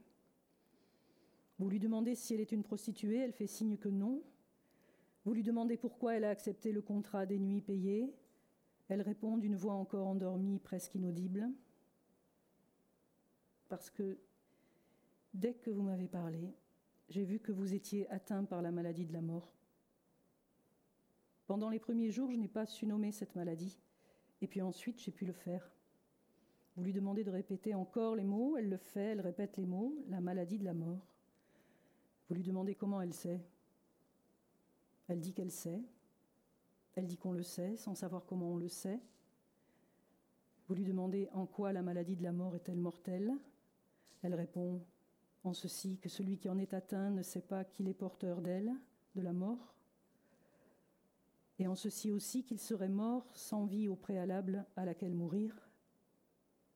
Vous 1.58 1.70
lui 1.70 1.80
demandez 1.80 2.16
si 2.16 2.34
elle 2.34 2.40
est 2.40 2.54
une 2.54 2.64
prostituée. 2.64 3.18
Elle 3.18 3.34
fait 3.34 3.48
signe 3.48 3.76
que 3.76 3.90
non. 3.90 4.24
Vous 5.26 5.34
lui 5.34 5.44
demandez 5.44 5.76
pourquoi 5.76 6.16
elle 6.16 6.24
a 6.24 6.30
accepté 6.30 6.72
le 6.72 6.82
contrat 6.82 7.26
des 7.26 7.38
nuits 7.38 7.62
payées. 7.62 8.16
Elle 8.88 9.02
répond 9.02 9.38
d'une 9.38 9.58
voix 9.58 9.74
encore 9.74 10.08
endormie, 10.08 10.60
presque 10.60 10.96
inaudible 10.96 11.50
parce 13.70 13.90
que 13.92 14.18
dès 15.34 15.54
que 15.54 15.70
vous 15.70 15.84
m'avez 15.84 16.08
parlé, 16.08 16.54
j'ai 17.10 17.24
vu 17.24 17.40
que 17.40 17.52
vous 17.52 17.74
étiez 17.74 18.08
atteint 18.10 18.46
par 18.46 18.62
la 18.62 18.72
maladie 18.72 19.06
de 19.06 19.14
la 19.14 19.22
mort. 19.22 19.52
Pendant 21.48 21.70
les 21.70 21.80
premiers 21.80 22.12
jours, 22.12 22.30
je 22.32 22.38
n'ai 22.38 22.48
pas 22.48 22.66
su 22.66 22.86
nommer 22.86 23.12
cette 23.12 23.36
maladie, 23.36 23.80
et 24.42 24.48
puis 24.48 24.62
ensuite 24.62 25.00
j'ai 25.00 25.12
pu 25.12 25.26
le 25.26 25.34
faire. 25.34 25.72
Vous 26.76 26.84
lui 26.84 26.94
demandez 26.94 27.24
de 27.24 27.32
répéter 27.32 27.74
encore 27.74 28.16
les 28.16 28.24
mots, 28.24 28.56
elle 28.56 28.70
le 28.70 28.78
fait, 28.78 29.08
elle 29.08 29.22
répète 29.22 29.58
les 29.58 29.66
mots, 29.66 29.96
la 30.08 30.22
maladie 30.22 30.60
de 30.60 30.66
la 30.66 30.74
mort. 30.74 31.14
Vous 32.28 32.36
lui 32.36 32.44
demandez 32.44 32.76
comment 32.76 33.02
elle 33.02 33.14
sait. 33.14 33.42
Elle 35.08 35.20
dit 35.20 35.34
qu'elle 35.34 35.52
sait. 35.52 35.82
Elle 36.96 37.08
dit 37.08 37.18
qu'on 37.18 37.34
le 37.34 37.42
sait 37.42 37.76
sans 37.76 37.96
savoir 37.96 38.26
comment 38.26 38.52
on 38.52 38.58
le 38.58 38.68
sait. 38.68 39.00
Vous 40.68 40.76
lui 40.76 40.86
demandez 40.86 41.28
en 41.34 41.48
quoi 41.48 41.74
la 41.74 41.82
maladie 41.82 42.16
de 42.16 42.22
la 42.22 42.32
mort 42.32 42.56
est-elle 42.56 42.78
mortelle? 42.78 43.34
Elle 44.22 44.36
répond 44.36 44.82
en 45.44 45.54
ceci 45.54 45.98
que 45.98 46.10
celui 46.10 46.38
qui 46.38 46.50
en 46.50 46.58
est 46.58 46.74
atteint 46.74 47.10
ne 47.10 47.24
sait 47.24 47.42
pas 47.42 47.64
qu'il 47.64 47.88
est 47.88 47.94
porteur 47.94 48.42
d'elle, 48.42 48.74
de 49.16 49.22
la 49.22 49.34
mort, 49.34 49.76
et 51.60 51.68
en 51.68 51.76
ceci 51.76 52.12
aussi 52.12 52.44
qu'il 52.44 52.60
serait 52.60 52.90
mort 52.90 53.30
sans 53.36 53.66
vie 53.66 53.88
au 53.88 53.96
préalable 53.96 54.66
à 54.76 54.86
laquelle 54.86 55.14
mourir, 55.14 55.70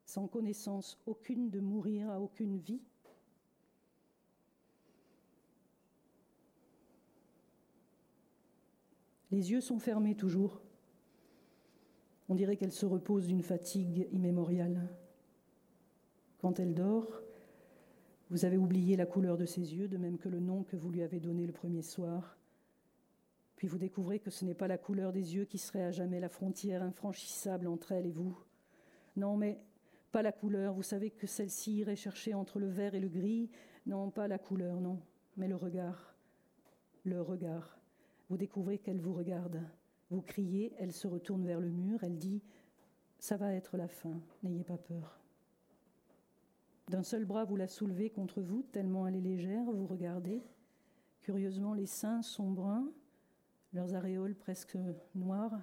sans 0.05 0.27
connaissance 0.27 1.01
aucune 1.05 1.50
de 1.50 1.60
mourir 1.60 2.10
à 2.10 2.20
aucune 2.20 2.58
vie. 2.58 2.82
Les 9.32 9.51
yeux 9.51 9.62
sont 9.62 9.79
fermés 9.79 10.15
toujours. 10.15 10.62
On 12.29 12.36
dirait 12.36 12.58
qu'elle 12.58 12.72
se 12.72 12.86
repose 12.86 13.27
d'une 13.27 13.41
fatigue 13.41 14.08
immémoriale. 14.12 14.89
Quand 16.39 16.60
elle 16.60 16.75
dort, 16.75 17.22
vous 18.33 18.45
avez 18.45 18.57
oublié 18.57 18.95
la 18.95 19.05
couleur 19.05 19.37
de 19.37 19.45
ses 19.45 19.75
yeux, 19.75 19.87
de 19.87 19.97
même 19.97 20.17
que 20.17 20.27
le 20.27 20.39
nom 20.39 20.63
que 20.63 20.75
vous 20.75 20.89
lui 20.89 21.03
avez 21.03 21.19
donné 21.19 21.45
le 21.45 21.53
premier 21.53 21.83
soir. 21.83 22.35
Puis 23.55 23.67
vous 23.67 23.77
découvrez 23.77 24.17
que 24.17 24.31
ce 24.31 24.43
n'est 24.43 24.55
pas 24.55 24.67
la 24.67 24.79
couleur 24.79 25.13
des 25.13 25.35
yeux 25.35 25.45
qui 25.45 25.59
serait 25.59 25.83
à 25.83 25.91
jamais 25.91 26.19
la 26.19 26.29
frontière 26.29 26.81
infranchissable 26.81 27.67
entre 27.67 27.91
elle 27.91 28.07
et 28.07 28.11
vous. 28.11 28.35
Non, 29.17 29.37
mais 29.37 29.59
pas 30.11 30.23
la 30.23 30.31
couleur. 30.31 30.73
Vous 30.73 30.81
savez 30.81 31.11
que 31.11 31.27
celle-ci 31.27 31.75
irait 31.75 31.95
chercher 31.95 32.33
entre 32.33 32.59
le 32.59 32.69
vert 32.69 32.95
et 32.95 32.99
le 32.99 33.07
gris. 33.07 33.51
Non, 33.85 34.09
pas 34.09 34.27
la 34.27 34.39
couleur, 34.39 34.81
non, 34.81 34.99
mais 35.37 35.47
le 35.47 35.55
regard. 35.55 36.15
Le 37.03 37.21
regard. 37.21 37.77
Vous 38.31 38.37
découvrez 38.37 38.79
qu'elle 38.79 38.99
vous 38.99 39.13
regarde. 39.13 39.61
Vous 40.09 40.23
criez, 40.23 40.73
elle 40.79 40.91
se 40.91 41.05
retourne 41.05 41.45
vers 41.45 41.59
le 41.59 41.69
mur, 41.69 42.03
elle 42.03 42.17
dit⁇ 42.17 42.37
Ça 43.19 43.37
va 43.37 43.53
être 43.53 43.77
la 43.77 43.87
fin, 43.87 44.19
n'ayez 44.41 44.63
pas 44.63 44.77
peur⁇ 44.77 45.19
d'un 46.89 47.03
seul 47.03 47.25
bras, 47.25 47.45
vous 47.45 47.55
la 47.55 47.67
soulevez 47.67 48.09
contre 48.09 48.41
vous, 48.41 48.63
tellement 48.71 49.07
elle 49.07 49.15
est 49.15 49.21
légère, 49.21 49.63
vous 49.63 49.87
regardez. 49.87 50.41
Curieusement, 51.21 51.73
les 51.73 51.85
seins 51.85 52.21
sont 52.21 52.51
bruns, 52.51 52.91
leurs 53.71 53.95
aréoles 53.95 54.35
presque 54.35 54.77
noires. 55.15 55.59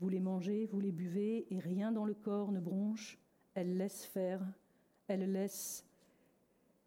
Vous 0.00 0.08
les 0.08 0.20
mangez, 0.20 0.66
vous 0.66 0.80
les 0.80 0.90
buvez, 0.90 1.46
et 1.54 1.60
rien 1.60 1.92
dans 1.92 2.04
le 2.04 2.14
corps 2.14 2.50
ne 2.50 2.58
bronche. 2.58 3.18
Elle 3.54 3.76
laisse 3.76 4.04
faire, 4.04 4.42
elle 5.06 5.30
laisse. 5.30 5.86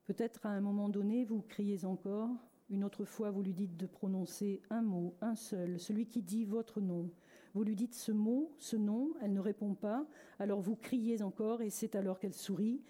Peut-être 0.05 0.45
à 0.45 0.50
un 0.50 0.59
moment 0.59 0.89
donné, 0.89 1.24
vous 1.24 1.41
criez 1.41 1.85
encore. 1.85 2.29
Une 2.69 2.83
autre 2.83 3.05
fois, 3.05 3.31
vous 3.31 3.41
lui 3.41 3.53
dites 3.53 3.77
de 3.77 3.85
prononcer 3.85 4.62
un 4.69 4.81
mot, 4.81 5.15
un 5.21 5.35
seul, 5.35 5.79
celui 5.79 6.07
qui 6.07 6.21
dit 6.21 6.43
votre 6.43 6.81
nom. 6.81 7.09
Vous 7.53 7.63
lui 7.63 7.75
dites 7.75 7.93
ce 7.93 8.12
mot, 8.12 8.51
ce 8.57 8.75
nom, 8.75 9.13
elle 9.21 9.31
ne 9.31 9.39
répond 9.39 9.75
pas. 9.75 10.05
Alors 10.39 10.59
vous 10.59 10.75
criez 10.75 11.21
encore, 11.21 11.62
et 11.62 11.69
c'est 11.69 11.95
alors 11.95 12.19
qu'elle 12.19 12.33
sourit. 12.33 12.81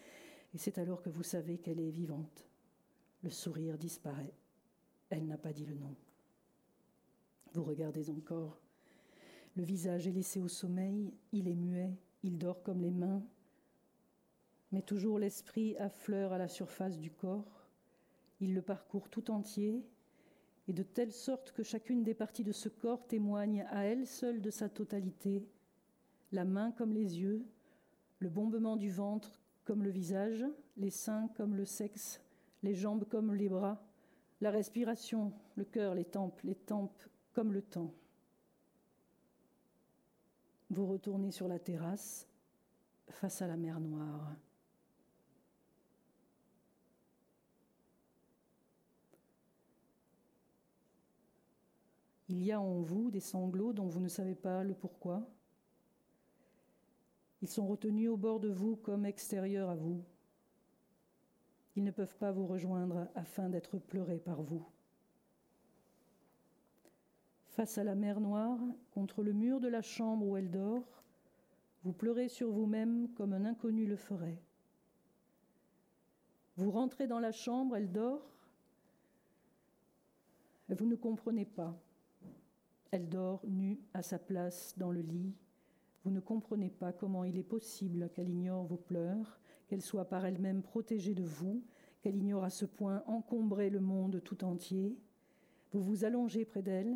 Et 0.56 0.58
c'est 0.58 0.78
alors 0.78 1.02
que 1.02 1.10
vous 1.10 1.22
savez 1.22 1.58
qu'elle 1.58 1.82
est 1.82 1.92
vivante. 1.92 2.48
Le 3.24 3.30
sourire 3.30 3.78
disparaît. 3.78 4.34
Elle 5.10 5.28
n'a 5.28 5.38
pas 5.38 5.52
dit 5.52 5.66
le 5.66 5.76
nom. 5.76 5.94
Vous 7.52 7.66
regardez 7.66 8.10
encore. 8.10 8.62
Le 9.58 9.64
visage 9.64 10.08
est 10.08 10.14
laissé 10.14 10.40
au 10.40 10.48
sommeil, 10.48 11.14
il 11.34 11.50
est 11.50 11.56
muet, 11.56 11.94
il 12.24 12.38
dort 12.38 12.64
comme 12.64 12.80
les 12.80 12.92
mains, 12.92 13.22
mais 14.72 14.82
toujours 14.82 15.20
l'esprit 15.20 15.76
affleure 15.76 16.32
à 16.32 16.38
la 16.38 16.48
surface 16.48 17.00
du 17.00 17.12
corps. 17.12 17.68
Il 18.40 18.54
le 18.54 18.62
parcourt 18.62 19.10
tout 19.10 19.32
entier, 19.32 19.86
et 20.70 20.74
de 20.74 20.84
telle 20.84 21.12
sorte 21.12 21.52
que 21.52 21.64
chacune 21.64 22.04
des 22.04 22.14
parties 22.14 22.46
de 22.46 22.54
ce 22.54 22.70
corps 22.70 23.06
témoigne 23.08 23.66
à 23.72 23.84
elle 23.84 24.08
seule 24.08 24.42
de 24.42 24.52
sa 24.52 24.70
totalité, 24.70 25.46
la 26.32 26.46
main 26.46 26.72
comme 26.72 26.94
les 26.94 27.20
yeux, 27.20 27.46
le 28.20 28.30
bombement 28.30 28.78
du 28.78 28.90
ventre 28.90 29.42
comme 29.66 29.84
le 29.84 29.90
visage, 29.90 30.46
les 30.78 30.92
seins 30.92 31.28
comme 31.36 31.56
le 31.56 31.66
sexe, 31.66 32.22
les 32.64 32.76
jambes 32.76 33.04
comme 33.06 33.34
les 33.34 33.50
bras, 33.50 33.84
la 34.40 34.52
respiration, 34.52 35.34
le 35.56 35.66
cœur, 35.66 35.96
les 35.96 36.06
tempes, 36.06 36.40
les 36.44 36.56
tempes 36.56 37.04
comme 37.34 37.52
le 37.52 37.62
temps. 37.62 37.94
Vous 40.70 40.86
retournez 40.86 41.32
sur 41.32 41.48
la 41.48 41.60
terrasse 41.60 42.28
face 43.10 43.42
à 43.42 43.48
la 43.48 43.58
mer 43.58 43.80
Noire. 43.80 44.36
Il 52.28 52.44
y 52.44 52.52
a 52.52 52.60
en 52.60 52.82
vous 52.82 53.12
des 53.12 53.20
sanglots 53.20 53.74
dont 53.74 53.86
vous 53.86 54.00
ne 54.00 54.08
savez 54.08 54.34
pas 54.34 54.64
le 54.64 54.74
pourquoi, 54.74 55.28
ils 57.46 57.48
sont 57.48 57.68
retenus 57.68 58.10
au 58.10 58.18
bord 58.18 58.40
de 58.40 58.50
vous 58.50 58.76
comme 58.76 59.06
extérieurs 59.06 59.70
à 59.70 59.76
vous. 59.76 60.04
Ils 61.76 61.84
ne 61.84 61.92
peuvent 61.92 62.18
pas 62.18 62.32
vous 62.32 62.48
rejoindre 62.48 63.08
afin 63.14 63.50
d'être 63.50 63.78
pleurés 63.78 64.18
par 64.18 64.42
vous. 64.42 64.68
Face 67.50 67.78
à 67.78 67.84
la 67.84 67.94
mer 67.94 68.20
noire, 68.20 68.58
contre 68.90 69.22
le 69.22 69.32
mur 69.32 69.60
de 69.60 69.68
la 69.68 69.84
chambre 69.84 70.26
où 70.26 70.36
elle 70.36 70.50
dort, 70.50 71.04
vous 71.84 71.94
pleurez 71.94 72.30
sur 72.30 72.52
vous-même 72.52 73.10
comme 73.14 73.34
un 73.34 73.46
inconnu 73.46 73.86
le 73.86 73.96
ferait. 73.96 74.42
Vous 76.58 76.72
rentrez 76.72 77.06
dans 77.06 77.20
la 77.20 77.32
chambre, 77.32 77.76
elle 77.76 77.92
dort, 77.92 78.28
vous 80.70 80.88
ne 80.88 80.96
comprenez 80.96 81.46
pas. 81.46 81.80
Elle 82.90 83.08
dort 83.08 83.42
nue 83.46 83.80
à 83.94 84.02
sa 84.02 84.18
place 84.18 84.74
dans 84.78 84.90
le 84.90 85.02
lit, 85.02 85.36
vous 86.06 86.12
ne 86.12 86.20
comprenez 86.20 86.70
pas 86.70 86.94
comment 86.94 87.24
il 87.24 87.36
est 87.36 87.44
possible 87.44 88.12
qu'elle 88.14 88.30
ignore 88.30 88.64
vos 88.64 88.78
pleurs, 88.78 89.40
qu'elle 89.68 89.82
soit 89.82 90.06
par 90.06 90.24
elle-même 90.24 90.62
protégée 90.62 91.16
de 91.16 91.24
vous, 91.24 91.64
qu'elle 92.00 92.16
ignore 92.16 92.44
à 92.44 92.52
ce 92.52 92.66
point 92.66 93.04
encombrer 93.08 93.72
le 93.72 93.80
monde 93.80 94.22
tout 94.24 94.44
entier. 94.44 95.00
Vous 95.72 95.82
vous 95.82 96.06
allongez 96.06 96.46
près 96.46 96.62
d'elle, 96.62 96.96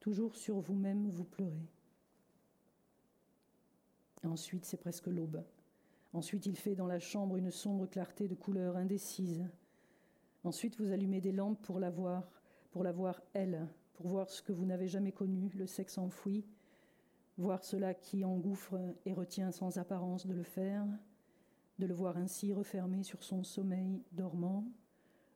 toujours 0.00 0.36
sur 0.36 0.60
vous-même 0.60 1.08
vous 1.08 1.24
pleurez. 1.24 1.66
Ensuite, 4.22 4.66
c'est 4.66 4.76
presque 4.76 5.06
l'aube. 5.06 5.42
Ensuite, 6.12 6.44
il 6.44 6.56
fait 6.56 6.74
dans 6.74 6.86
la 6.86 7.00
chambre 7.00 7.38
une 7.38 7.50
sombre 7.50 7.86
clarté 7.86 8.28
de 8.28 8.34
couleur 8.34 8.76
indécise. 8.76 9.48
Ensuite, 10.44 10.78
vous 10.78 10.92
allumez 10.92 11.22
des 11.22 11.32
lampes 11.32 11.62
pour 11.62 11.80
la 11.80 11.88
voir, 11.88 12.30
pour 12.70 12.84
la 12.84 12.92
voir 12.92 13.22
elle, 13.32 13.66
pour 13.94 14.08
voir 14.08 14.28
ce 14.28 14.42
que 14.42 14.52
vous 14.52 14.66
n'avez 14.66 14.88
jamais 14.88 15.12
connu, 15.12 15.50
le 15.54 15.66
sexe 15.66 15.96
enfoui, 15.96 16.44
voir 17.42 17.64
cela 17.64 17.92
qui 17.92 18.24
engouffre 18.24 18.78
et 19.04 19.12
retient 19.12 19.50
sans 19.50 19.76
apparence 19.76 20.26
de 20.26 20.32
le 20.32 20.44
faire, 20.44 20.86
de 21.80 21.86
le 21.86 21.94
voir 21.94 22.16
ainsi 22.16 22.52
refermé 22.52 23.02
sur 23.02 23.24
son 23.24 23.42
sommeil 23.42 24.04
dormant, 24.12 24.64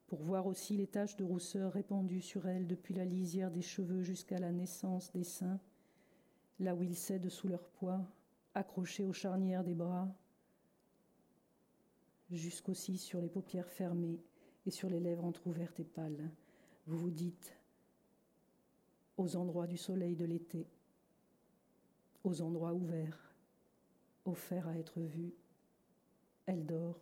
pour 0.07 0.23
voir 0.23 0.47
aussi 0.47 0.77
les 0.77 0.87
taches 0.87 1.17
de 1.17 1.25
rousseur 1.25 1.73
répandues 1.73 2.21
sur 2.21 2.47
elle 2.47 2.69
depuis 2.69 2.95
la 2.95 3.05
lisière 3.05 3.51
des 3.51 3.61
cheveux 3.61 4.03
jusqu'à 4.03 4.39
la 4.39 4.53
naissance 4.53 5.11
des 5.11 5.25
seins, 5.25 5.59
là 6.61 6.77
où 6.77 6.83
ils 6.85 6.95
cèdent 6.95 7.29
sous 7.29 7.49
leur 7.49 7.69
poids, 7.71 8.07
accrochés 8.55 9.05
aux 9.05 9.13
charnières 9.13 9.65
des 9.65 9.75
bras, 9.75 10.09
jusqu'aussi 12.31 12.99
sur 12.99 13.21
les 13.21 13.29
paupières 13.29 13.69
fermées 13.69 14.23
et 14.65 14.71
sur 14.71 14.89
les 14.89 15.01
lèvres 15.01 15.25
entr'ouvertes 15.25 15.81
et 15.81 15.85
pâles. 15.85 16.31
Vous 16.87 16.99
vous 16.99 17.11
dites, 17.11 17.53
aux 19.17 19.35
endroits 19.35 19.67
du 19.67 19.77
soleil 19.77 20.15
de 20.15 20.25
l'été, 20.25 20.69
aux 22.27 22.41
endroits 22.43 22.75
ouverts, 22.75 23.35
offerts 24.25 24.69
à 24.69 24.79
être 24.79 25.01
vus, 25.01 25.33
elle 26.47 26.67
dort, 26.67 27.01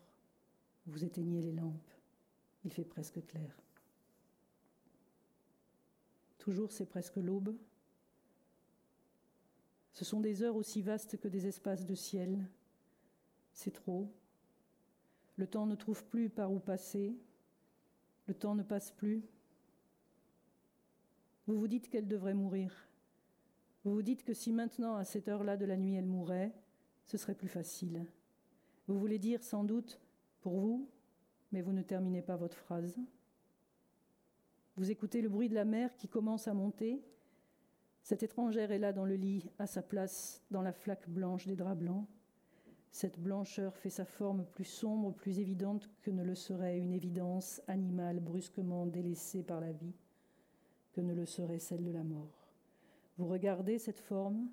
vous 0.86 1.04
éteignez 1.04 1.42
les 1.42 1.52
lampes, 1.52 1.90
il 2.64 2.72
fait 2.72 2.84
presque 2.84 3.24
clair. 3.26 3.56
Toujours 6.38 6.72
c'est 6.72 6.86
presque 6.86 7.16
l'aube. 7.16 7.56
Ce 9.92 10.04
sont 10.04 10.20
des 10.20 10.42
heures 10.42 10.56
aussi 10.56 10.82
vastes 10.82 11.16
que 11.18 11.28
des 11.28 11.46
espaces 11.46 11.86
de 11.86 11.94
ciel. 11.94 12.46
C'est 13.52 13.72
trop, 13.72 14.12
le 15.36 15.46
temps 15.46 15.66
ne 15.66 15.74
trouve 15.74 16.04
plus 16.04 16.28
par 16.28 16.52
où 16.52 16.58
passer. 16.58 17.16
Le 18.26 18.34
temps 18.34 18.54
ne 18.54 18.62
passe 18.62 18.90
plus. 18.92 19.22
Vous 21.46 21.58
vous 21.58 21.68
dites 21.68 21.88
qu'elle 21.90 22.08
devrait 22.08 22.34
mourir. 22.34 22.72
Vous 23.84 23.92
vous 23.92 24.02
dites 24.02 24.24
que 24.24 24.32
si 24.32 24.50
maintenant, 24.52 24.96
à 24.96 25.04
cette 25.04 25.28
heure-là 25.28 25.58
de 25.58 25.66
la 25.66 25.76
nuit, 25.76 25.94
elle 25.94 26.06
mourait, 26.06 26.52
ce 27.04 27.18
serait 27.18 27.34
plus 27.34 27.48
facile. 27.48 28.06
Vous 28.86 28.98
voulez 28.98 29.18
dire 29.18 29.42
sans 29.42 29.62
doute 29.62 30.00
pour 30.40 30.58
vous, 30.58 30.88
mais 31.52 31.60
vous 31.60 31.72
ne 31.72 31.82
terminez 31.82 32.22
pas 32.22 32.36
votre 32.36 32.56
phrase. 32.56 32.98
Vous 34.76 34.90
écoutez 34.90 35.20
le 35.20 35.28
bruit 35.28 35.50
de 35.50 35.54
la 35.54 35.66
mer 35.66 35.94
qui 35.96 36.08
commence 36.08 36.48
à 36.48 36.54
monter. 36.54 37.04
Cette 38.02 38.22
étrangère 38.22 38.72
est 38.72 38.78
là 38.78 38.92
dans 38.92 39.04
le 39.04 39.16
lit, 39.16 39.50
à 39.58 39.66
sa 39.66 39.82
place, 39.82 40.42
dans 40.50 40.62
la 40.62 40.72
flaque 40.72 41.08
blanche 41.08 41.46
des 41.46 41.56
draps 41.56 41.78
blancs. 41.78 42.06
Cette 42.90 43.18
blancheur 43.18 43.76
fait 43.76 43.90
sa 43.90 44.04
forme 44.04 44.46
plus 44.46 44.64
sombre, 44.64 45.12
plus 45.12 45.40
évidente 45.40 45.90
que 46.02 46.10
ne 46.10 46.24
le 46.24 46.34
serait 46.34 46.78
une 46.78 46.92
évidence 46.92 47.60
animale 47.66 48.20
brusquement 48.20 48.86
délaissée 48.86 49.42
par 49.42 49.60
la 49.60 49.72
vie, 49.72 49.94
que 50.92 51.00
ne 51.00 51.12
le 51.12 51.26
serait 51.26 51.58
celle 51.58 51.84
de 51.84 51.90
la 51.90 52.04
mort. 52.04 52.43
Vous 53.16 53.26
regardez 53.26 53.78
cette 53.78 54.00
forme, 54.00 54.48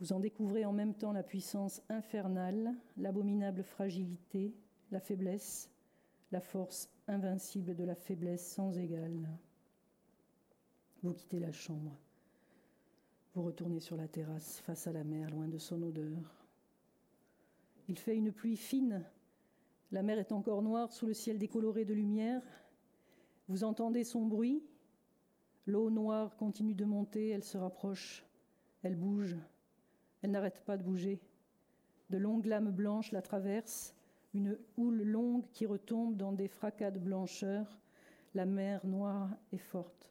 vous 0.00 0.12
en 0.12 0.20
découvrez 0.20 0.64
en 0.64 0.72
même 0.72 0.94
temps 0.94 1.12
la 1.12 1.22
puissance 1.22 1.80
infernale, 1.88 2.74
l'abominable 2.96 3.62
fragilité, 3.62 4.54
la 4.90 5.00
faiblesse, 5.00 5.70
la 6.32 6.40
force 6.40 6.90
invincible 7.06 7.74
de 7.76 7.84
la 7.84 7.94
faiblesse 7.94 8.46
sans 8.46 8.76
égale. 8.76 9.28
Vous 11.02 11.12
quittez 11.12 11.38
la 11.38 11.52
chambre. 11.52 11.96
Vous 13.34 13.42
retournez 13.42 13.80
sur 13.80 13.96
la 13.96 14.08
terrasse 14.08 14.60
face 14.60 14.86
à 14.86 14.92
la 14.92 15.04
mer, 15.04 15.30
loin 15.30 15.48
de 15.48 15.58
son 15.58 15.82
odeur. 15.82 16.46
Il 17.88 17.98
fait 17.98 18.16
une 18.16 18.32
pluie 18.32 18.56
fine. 18.56 19.04
La 19.92 20.02
mer 20.02 20.18
est 20.18 20.32
encore 20.32 20.62
noire 20.62 20.92
sous 20.92 21.06
le 21.06 21.14
ciel 21.14 21.38
décoloré 21.38 21.84
de 21.84 21.94
lumière. 21.94 22.42
Vous 23.48 23.64
entendez 23.64 24.02
son 24.02 24.26
bruit. 24.26 24.62
L'eau 25.66 25.88
noire 25.90 26.36
continue 26.36 26.74
de 26.74 26.84
monter, 26.84 27.30
elle 27.30 27.44
se 27.44 27.56
rapproche, 27.56 28.24
elle 28.82 28.96
bouge, 28.96 29.36
elle 30.20 30.30
n'arrête 30.30 30.60
pas 30.64 30.76
de 30.76 30.82
bouger. 30.82 31.20
De 32.10 32.18
longues 32.18 32.44
lames 32.44 32.70
blanches 32.70 33.12
la 33.12 33.22
traversent, 33.22 33.94
une 34.34 34.58
houle 34.76 35.02
longue 35.02 35.44
qui 35.52 35.64
retombe 35.64 36.16
dans 36.16 36.32
des 36.32 36.48
fracas 36.48 36.90
de 36.90 36.98
blancheur. 36.98 37.78
La 38.34 38.44
mer 38.44 38.84
noire 38.86 39.30
est 39.52 39.58
forte. 39.58 40.10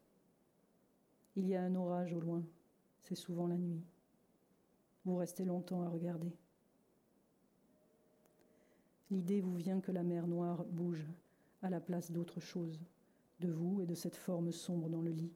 Il 1.36 1.48
y 1.48 1.56
a 1.56 1.62
un 1.62 1.76
orage 1.76 2.13
au 2.13 2.20
loin, 2.20 2.44
c'est 3.02 3.16
souvent 3.16 3.48
la 3.48 3.58
nuit. 3.58 3.84
Vous 5.06 5.18
restez 5.18 5.46
longtemps 5.46 5.84
à 5.84 5.89
regarder. 5.89 6.32
L'idée 9.12 9.42
vous 9.42 9.56
vient 9.56 9.82
que 9.82 9.92
la 9.92 10.04
mer 10.04 10.26
noire 10.26 10.63
bouge 10.63 11.06
à 11.62 11.70
la 11.70 11.80
place 11.80 12.12
d'autre 12.12 12.39
chose, 12.39 12.80
de 13.39 13.52
vous 13.52 13.82
et 13.82 13.86
de 13.86 13.94
cette 13.94 14.16
forme 14.16 14.52
sombre 14.52 14.89
dans 14.89 15.02
le 15.02 15.12
lit. 15.12 15.32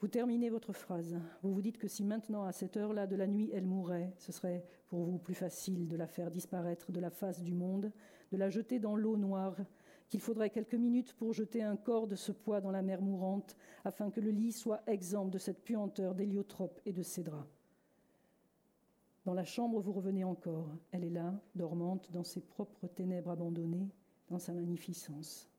Vous 0.00 0.06
terminez 0.06 0.48
votre 0.48 0.72
phrase. 0.72 1.16
Vous 1.42 1.52
vous 1.52 1.60
dites 1.60 1.78
que 1.78 1.88
si 1.88 2.04
maintenant, 2.04 2.44
à 2.44 2.52
cette 2.52 2.76
heure-là 2.76 3.08
de 3.08 3.16
la 3.16 3.26
nuit, 3.26 3.50
elle 3.52 3.66
mourrait, 3.66 4.14
ce 4.18 4.30
serait 4.30 4.64
pour 4.86 5.04
vous 5.04 5.18
plus 5.18 5.34
facile 5.34 5.88
de 5.88 5.96
la 5.96 6.06
faire 6.06 6.30
disparaître 6.30 6.92
de 6.92 7.00
la 7.00 7.10
face 7.10 7.42
du 7.42 7.52
monde, 7.52 7.90
de 8.30 8.36
la 8.36 8.48
jeter 8.48 8.78
dans 8.78 8.94
l'eau 8.94 9.16
noire, 9.16 9.56
qu'il 10.08 10.20
faudrait 10.20 10.50
quelques 10.50 10.74
minutes 10.74 11.14
pour 11.14 11.32
jeter 11.32 11.64
un 11.64 11.76
corps 11.76 12.06
de 12.06 12.14
ce 12.14 12.30
poids 12.30 12.60
dans 12.60 12.70
la 12.70 12.82
mer 12.82 13.02
mourante, 13.02 13.56
afin 13.84 14.10
que 14.10 14.20
le 14.20 14.30
lit 14.30 14.52
soit 14.52 14.82
exempt 14.86 15.26
de 15.26 15.38
cette 15.38 15.64
puanteur 15.64 16.14
d'héliotrope 16.14 16.80
et 16.86 16.92
de 16.92 17.02
cédra. 17.02 17.44
Dans 19.24 19.34
la 19.34 19.44
chambre, 19.44 19.80
vous 19.80 19.92
revenez 19.92 20.22
encore. 20.22 20.70
Elle 20.92 21.04
est 21.04 21.10
là, 21.10 21.34
dormante, 21.56 22.10
dans 22.12 22.24
ses 22.24 22.40
propres 22.40 22.86
ténèbres 22.86 23.30
abandonnées, 23.30 23.90
dans 24.30 24.38
sa 24.38 24.52
magnificence. 24.52 25.50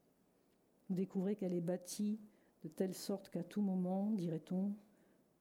Vous 0.87 0.95
découvrez 0.95 1.35
qu'elle 1.35 1.53
est 1.53 1.61
bâtie 1.61 2.19
de 2.63 2.69
telle 2.69 2.93
sorte 2.93 3.29
qu'à 3.29 3.43
tout 3.43 3.61
moment, 3.61 4.11
dirait-on, 4.11 4.73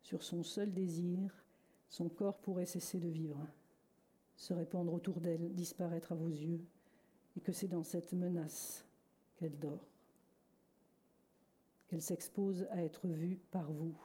sur 0.02 0.22
son 0.22 0.42
seul 0.42 0.72
désir, 0.72 1.44
son 1.88 2.08
corps 2.08 2.38
pourrait 2.38 2.66
cesser 2.66 2.98
de 3.00 3.08
vivre, 3.08 3.46
se 4.36 4.54
répandre 4.54 4.92
autour 4.92 5.20
d'elle, 5.20 5.54
disparaître 5.54 6.12
à 6.12 6.14
vos 6.14 6.28
yeux, 6.28 6.64
et 7.36 7.40
que 7.40 7.52
c'est 7.52 7.68
dans 7.68 7.84
cette 7.84 8.12
menace 8.12 8.84
qu'elle 9.36 9.58
dort, 9.58 9.86
qu'elle 11.88 12.02
s'expose 12.02 12.66
à 12.70 12.82
être 12.82 13.08
vue 13.08 13.38
par 13.50 13.72
vous 13.72 13.96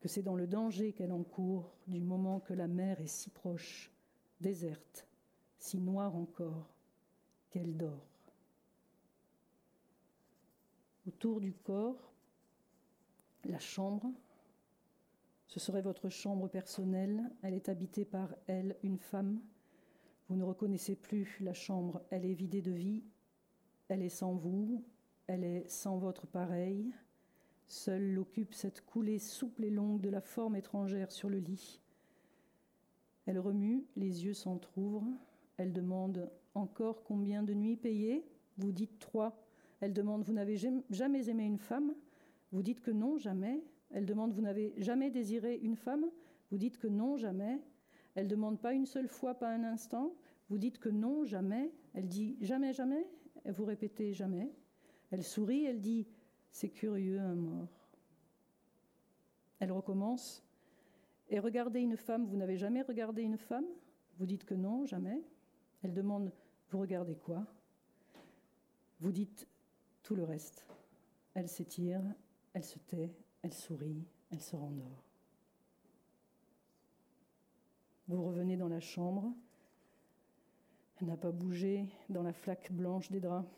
que 0.00 0.08
c'est 0.08 0.22
dans 0.22 0.36
le 0.36 0.46
danger 0.46 0.92
qu'elle 0.92 1.12
encourt 1.12 1.74
du 1.86 2.00
moment 2.00 2.40
que 2.40 2.54
la 2.54 2.68
mer 2.68 3.00
est 3.00 3.08
si 3.08 3.30
proche, 3.30 3.90
déserte, 4.40 5.06
si 5.58 5.78
noire 5.78 6.14
encore, 6.14 6.70
qu'elle 7.50 7.76
dort. 7.76 8.07
Autour 11.08 11.40
du 11.40 11.54
corps, 11.54 12.12
la 13.46 13.58
chambre, 13.58 14.12
ce 15.46 15.58
serait 15.58 15.80
votre 15.80 16.10
chambre 16.10 16.48
personnelle, 16.48 17.32
elle 17.40 17.54
est 17.54 17.70
habitée 17.70 18.04
par 18.04 18.34
elle, 18.46 18.76
une 18.82 18.98
femme. 18.98 19.40
Vous 20.28 20.36
ne 20.36 20.44
reconnaissez 20.44 20.96
plus 20.96 21.38
la 21.40 21.54
chambre, 21.54 22.02
elle 22.10 22.26
est 22.26 22.34
vidée 22.34 22.60
de 22.60 22.72
vie, 22.72 23.04
elle 23.88 24.02
est 24.02 24.10
sans 24.10 24.34
vous, 24.34 24.84
elle 25.28 25.44
est 25.44 25.66
sans 25.66 25.96
votre 25.96 26.26
pareil. 26.26 26.92
Seule 27.68 28.12
l'occupe 28.12 28.52
cette 28.52 28.84
coulée 28.84 29.18
souple 29.18 29.64
et 29.64 29.70
longue 29.70 30.02
de 30.02 30.10
la 30.10 30.20
forme 30.20 30.56
étrangère 30.56 31.10
sur 31.10 31.30
le 31.30 31.38
lit. 31.38 31.80
Elle 33.24 33.38
remue, 33.38 33.86
les 33.96 34.26
yeux 34.26 34.34
s'entr'ouvrent. 34.34 35.16
Elle 35.56 35.72
demande 35.72 36.30
encore 36.54 37.02
combien 37.02 37.42
de 37.42 37.54
nuits 37.54 37.76
payées? 37.78 38.26
Vous 38.58 38.72
dites 38.72 38.98
trois. 38.98 39.47
Elle 39.80 39.92
demande 39.92 40.24
Vous 40.24 40.32
n'avez 40.32 40.56
jamais 40.90 41.28
aimé 41.28 41.44
une 41.44 41.58
femme? 41.58 41.94
Vous 42.52 42.62
dites 42.62 42.80
que 42.80 42.90
non, 42.90 43.18
jamais. 43.18 43.62
Elle 43.90 44.06
demande 44.06 44.32
Vous 44.32 44.42
n'avez 44.42 44.74
jamais 44.78 45.10
désiré 45.10 45.56
une 45.56 45.76
femme? 45.76 46.06
Vous 46.50 46.58
dites 46.58 46.78
que 46.78 46.88
non, 46.88 47.16
jamais. 47.16 47.60
Elle 48.14 48.28
demande 48.28 48.60
pas 48.60 48.72
une 48.72 48.86
seule 48.86 49.08
fois, 49.08 49.34
pas 49.34 49.50
un 49.50 49.64
instant? 49.64 50.14
Vous 50.48 50.58
dites 50.58 50.78
que 50.78 50.88
non, 50.88 51.24
jamais. 51.24 51.72
Elle 51.94 52.08
dit 52.08 52.36
jamais, 52.40 52.72
jamais. 52.72 53.06
Et 53.44 53.50
vous 53.50 53.64
répétez 53.64 54.12
jamais. 54.12 54.50
Elle 55.10 55.22
sourit, 55.22 55.64
elle 55.64 55.80
dit 55.80 56.06
c'est 56.50 56.70
curieux, 56.70 57.20
un 57.20 57.34
mort. 57.34 57.88
Elle 59.60 59.72
recommence. 59.72 60.44
Et 61.30 61.38
regardez 61.38 61.80
une 61.80 61.96
femme, 61.96 62.26
vous 62.26 62.36
n'avez 62.36 62.56
jamais 62.56 62.82
regardé 62.82 63.22
une 63.22 63.36
femme? 63.36 63.66
Vous 64.18 64.26
dites 64.26 64.44
que 64.44 64.54
non, 64.54 64.86
jamais. 64.86 65.22
Elle 65.82 65.92
demande, 65.92 66.32
vous 66.70 66.78
regardez 66.78 67.16
quoi? 67.16 67.46
Vous 69.00 69.12
dites 69.12 69.46
le 70.14 70.24
reste. 70.24 70.66
Elle 71.34 71.48
s'étire, 71.48 72.02
elle 72.52 72.64
se 72.64 72.78
tait, 72.78 73.12
elle 73.42 73.52
sourit, 73.52 74.04
elle 74.30 74.40
se 74.40 74.56
rendort. 74.56 75.04
Vous 78.08 78.24
revenez 78.24 78.56
dans 78.56 78.68
la 78.68 78.80
chambre. 78.80 79.32
Elle 81.00 81.08
n'a 81.08 81.16
pas 81.16 81.30
bougé 81.30 81.86
dans 82.08 82.22
la 82.22 82.32
flaque 82.32 82.72
blanche 82.72 83.10
des 83.10 83.20
draps. 83.20 83.48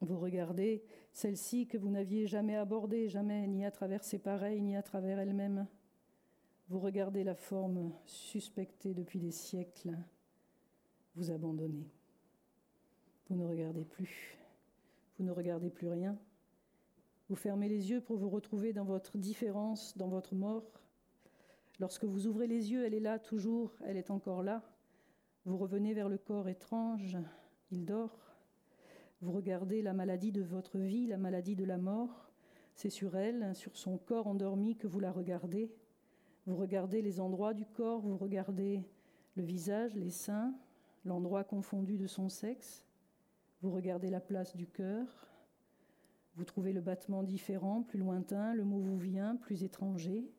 Vous 0.00 0.18
regardez 0.18 0.82
celle-ci 1.12 1.66
que 1.66 1.76
vous 1.76 1.90
n'aviez 1.90 2.26
jamais 2.26 2.56
abordée, 2.56 3.08
jamais, 3.08 3.46
ni 3.46 3.66
à 3.66 3.70
travers 3.70 4.02
ses 4.02 4.18
pareils, 4.18 4.62
ni 4.62 4.76
à 4.76 4.82
travers 4.82 5.18
elle-même. 5.18 5.66
Vous 6.68 6.78
regardez 6.78 7.24
la 7.24 7.34
forme 7.34 7.92
suspectée 8.06 8.94
depuis 8.94 9.18
des 9.18 9.32
siècles. 9.32 9.98
Vous 11.16 11.30
abandonnez. 11.30 11.90
Vous 13.30 13.36
ne 13.36 13.46
regardez 13.46 13.84
plus. 13.84 14.36
Vous 15.16 15.24
ne 15.24 15.30
regardez 15.30 15.70
plus 15.70 15.88
rien. 15.88 16.18
Vous 17.28 17.36
fermez 17.36 17.68
les 17.68 17.90
yeux 17.90 18.00
pour 18.00 18.16
vous 18.16 18.28
retrouver 18.28 18.72
dans 18.72 18.84
votre 18.84 19.18
différence, 19.18 19.96
dans 19.96 20.08
votre 20.08 20.34
mort. 20.34 20.64
Lorsque 21.78 22.04
vous 22.04 22.26
ouvrez 22.26 22.48
les 22.48 22.72
yeux, 22.72 22.84
elle 22.84 22.92
est 22.92 22.98
là 22.98 23.20
toujours, 23.20 23.72
elle 23.84 23.96
est 23.96 24.10
encore 24.10 24.42
là. 24.42 24.64
Vous 25.44 25.56
revenez 25.56 25.94
vers 25.94 26.08
le 26.08 26.18
corps 26.18 26.48
étrange, 26.48 27.16
il 27.70 27.84
dort. 27.84 28.34
Vous 29.22 29.30
regardez 29.30 29.80
la 29.80 29.92
maladie 29.92 30.32
de 30.32 30.42
votre 30.42 30.78
vie, 30.78 31.06
la 31.06 31.16
maladie 31.16 31.54
de 31.54 31.64
la 31.64 31.78
mort. 31.78 32.32
C'est 32.74 32.90
sur 32.90 33.16
elle, 33.16 33.54
sur 33.54 33.76
son 33.76 33.96
corps 33.96 34.26
endormi 34.26 34.76
que 34.76 34.88
vous 34.88 34.98
la 34.98 35.12
regardez. 35.12 35.70
Vous 36.46 36.56
regardez 36.56 37.00
les 37.00 37.20
endroits 37.20 37.54
du 37.54 37.64
corps, 37.64 38.00
vous 38.00 38.16
regardez 38.16 38.82
le 39.36 39.44
visage, 39.44 39.94
les 39.94 40.10
seins, 40.10 40.52
l'endroit 41.04 41.44
confondu 41.44 41.96
de 41.96 42.08
son 42.08 42.28
sexe. 42.28 42.84
Vous 43.62 43.70
regardez 43.70 44.08
la 44.08 44.20
place 44.20 44.56
du 44.56 44.66
cœur. 44.66 45.06
Vous 46.36 46.44
trouvez 46.44 46.72
le 46.72 46.80
battement 46.80 47.22
différent, 47.22 47.82
plus 47.82 47.98
lointain, 47.98 48.54
le 48.54 48.64
mot 48.64 48.78
vous 48.78 48.98
vient, 48.98 49.36
plus 49.36 49.64
étranger. 49.64 50.30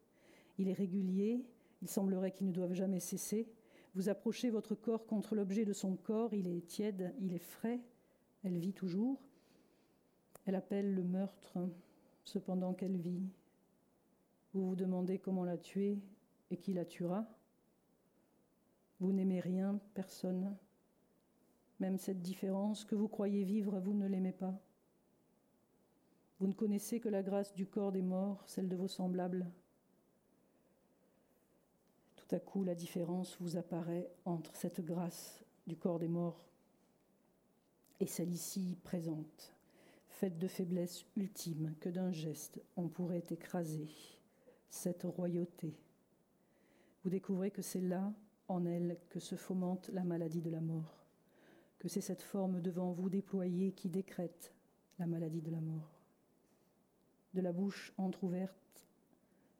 Il 0.57 0.67
est 0.67 0.73
régulier, 0.73 1.45
il 1.81 1.87
semblerait 1.87 2.31
qu'il 2.31 2.47
ne 2.47 2.51
doive 2.51 2.73
jamais 2.73 2.99
cesser. 2.99 3.47
Vous 3.93 4.09
approchez 4.09 4.49
votre 4.49 4.73
corps 4.73 5.05
contre 5.05 5.35
l'objet 5.35 5.65
de 5.65 5.73
son 5.73 5.95
corps, 5.95 6.33
il 6.33 6.47
est 6.47 6.65
tiède, 6.65 7.13
il 7.19 7.33
est 7.33 7.39
frais, 7.39 7.81
elle 8.43 8.57
vit 8.57 8.73
toujours. 8.73 9.21
Elle 10.45 10.55
appelle 10.55 10.95
le 10.95 11.03
meurtre, 11.03 11.59
cependant 12.23 12.73
qu'elle 12.73 12.97
vit. 12.97 13.29
Vous 14.53 14.69
vous 14.69 14.75
demandez 14.75 15.19
comment 15.19 15.43
la 15.43 15.57
tuer 15.57 15.99
et 16.49 16.57
qui 16.57 16.73
la 16.73 16.85
tuera. 16.85 17.25
Vous 18.99 19.11
n'aimez 19.11 19.39
rien, 19.39 19.79
personne. 19.93 20.55
Même 21.81 21.97
cette 21.97 22.21
différence 22.21 22.85
que 22.85 22.93
vous 22.93 23.07
croyez 23.07 23.43
vivre, 23.43 23.79
vous 23.79 23.95
ne 23.95 24.05
l'aimez 24.05 24.33
pas. 24.33 24.53
Vous 26.39 26.45
ne 26.45 26.53
connaissez 26.53 26.99
que 26.99 27.09
la 27.09 27.23
grâce 27.23 27.55
du 27.55 27.65
corps 27.65 27.91
des 27.91 28.03
morts, 28.03 28.43
celle 28.45 28.69
de 28.69 28.75
vos 28.75 28.87
semblables. 28.87 29.49
Tout 32.17 32.35
à 32.35 32.39
coup, 32.39 32.63
la 32.63 32.75
différence 32.75 33.35
vous 33.39 33.57
apparaît 33.57 34.11
entre 34.25 34.55
cette 34.55 34.85
grâce 34.85 35.43
du 35.65 35.75
corps 35.75 35.97
des 35.97 36.07
morts 36.07 36.45
et 37.99 38.05
celle 38.05 38.31
ici 38.31 38.77
présente, 38.83 39.51
faite 40.07 40.37
de 40.37 40.47
faiblesse 40.47 41.03
ultime 41.15 41.73
que 41.79 41.89
d'un 41.89 42.11
geste 42.11 42.61
on 42.77 42.89
pourrait 42.89 43.23
écraser 43.31 43.89
cette 44.69 45.03
royauté. 45.03 45.73
Vous 47.03 47.09
découvrez 47.09 47.49
que 47.49 47.63
c'est 47.63 47.81
là, 47.81 48.13
en 48.49 48.67
elle, 48.67 48.99
que 49.09 49.19
se 49.19 49.35
fomente 49.35 49.89
la 49.89 50.03
maladie 50.03 50.41
de 50.41 50.51
la 50.51 50.61
mort, 50.61 51.00
que 51.81 51.89
c'est 51.89 51.99
cette 51.99 52.21
forme 52.21 52.61
devant 52.61 52.91
vous 52.91 53.09
déployée 53.09 53.71
qui 53.71 53.89
décrète 53.89 54.53
la 54.99 55.07
maladie 55.07 55.41
de 55.41 55.49
la 55.49 55.61
mort. 55.61 56.05
De 57.33 57.41
la 57.41 57.51
bouche 57.51 57.91
entr'ouverte, 57.97 58.85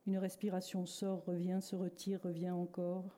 une 0.06 0.20
respiration 0.20 0.86
sort, 0.86 1.26
revient, 1.26 1.58
se 1.64 1.76
retire, 1.76 2.22
revient 2.22 2.52
encore. 2.52 3.18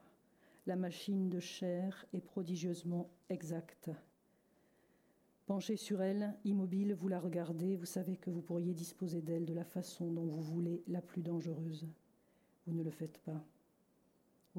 La 0.67 0.77
machine 0.77 1.29
de 1.29 1.41
chair 1.41 2.05
est 2.13 2.21
prodigieusement 2.21 3.09
exacte. 3.27 3.91
Penchez 5.47 5.75
sur 5.75 6.01
elle, 6.01 6.33
immobile, 6.45 6.93
vous 6.93 7.09
la 7.09 7.19
regardez, 7.19 7.75
vous 7.75 7.83
savez 7.83 8.15
que 8.15 8.29
vous 8.29 8.41
pourriez 8.41 8.73
disposer 8.73 9.21
d'elle 9.21 9.45
de 9.45 9.53
la 9.53 9.65
façon 9.65 10.13
dont 10.13 10.27
vous 10.27 10.41
voulez 10.41 10.81
la 10.87 11.01
plus 11.01 11.23
dangereuse. 11.23 11.89
Vous 12.65 12.73
ne 12.73 12.83
le 12.83 12.91
faites 12.91 13.17
pas. 13.17 13.43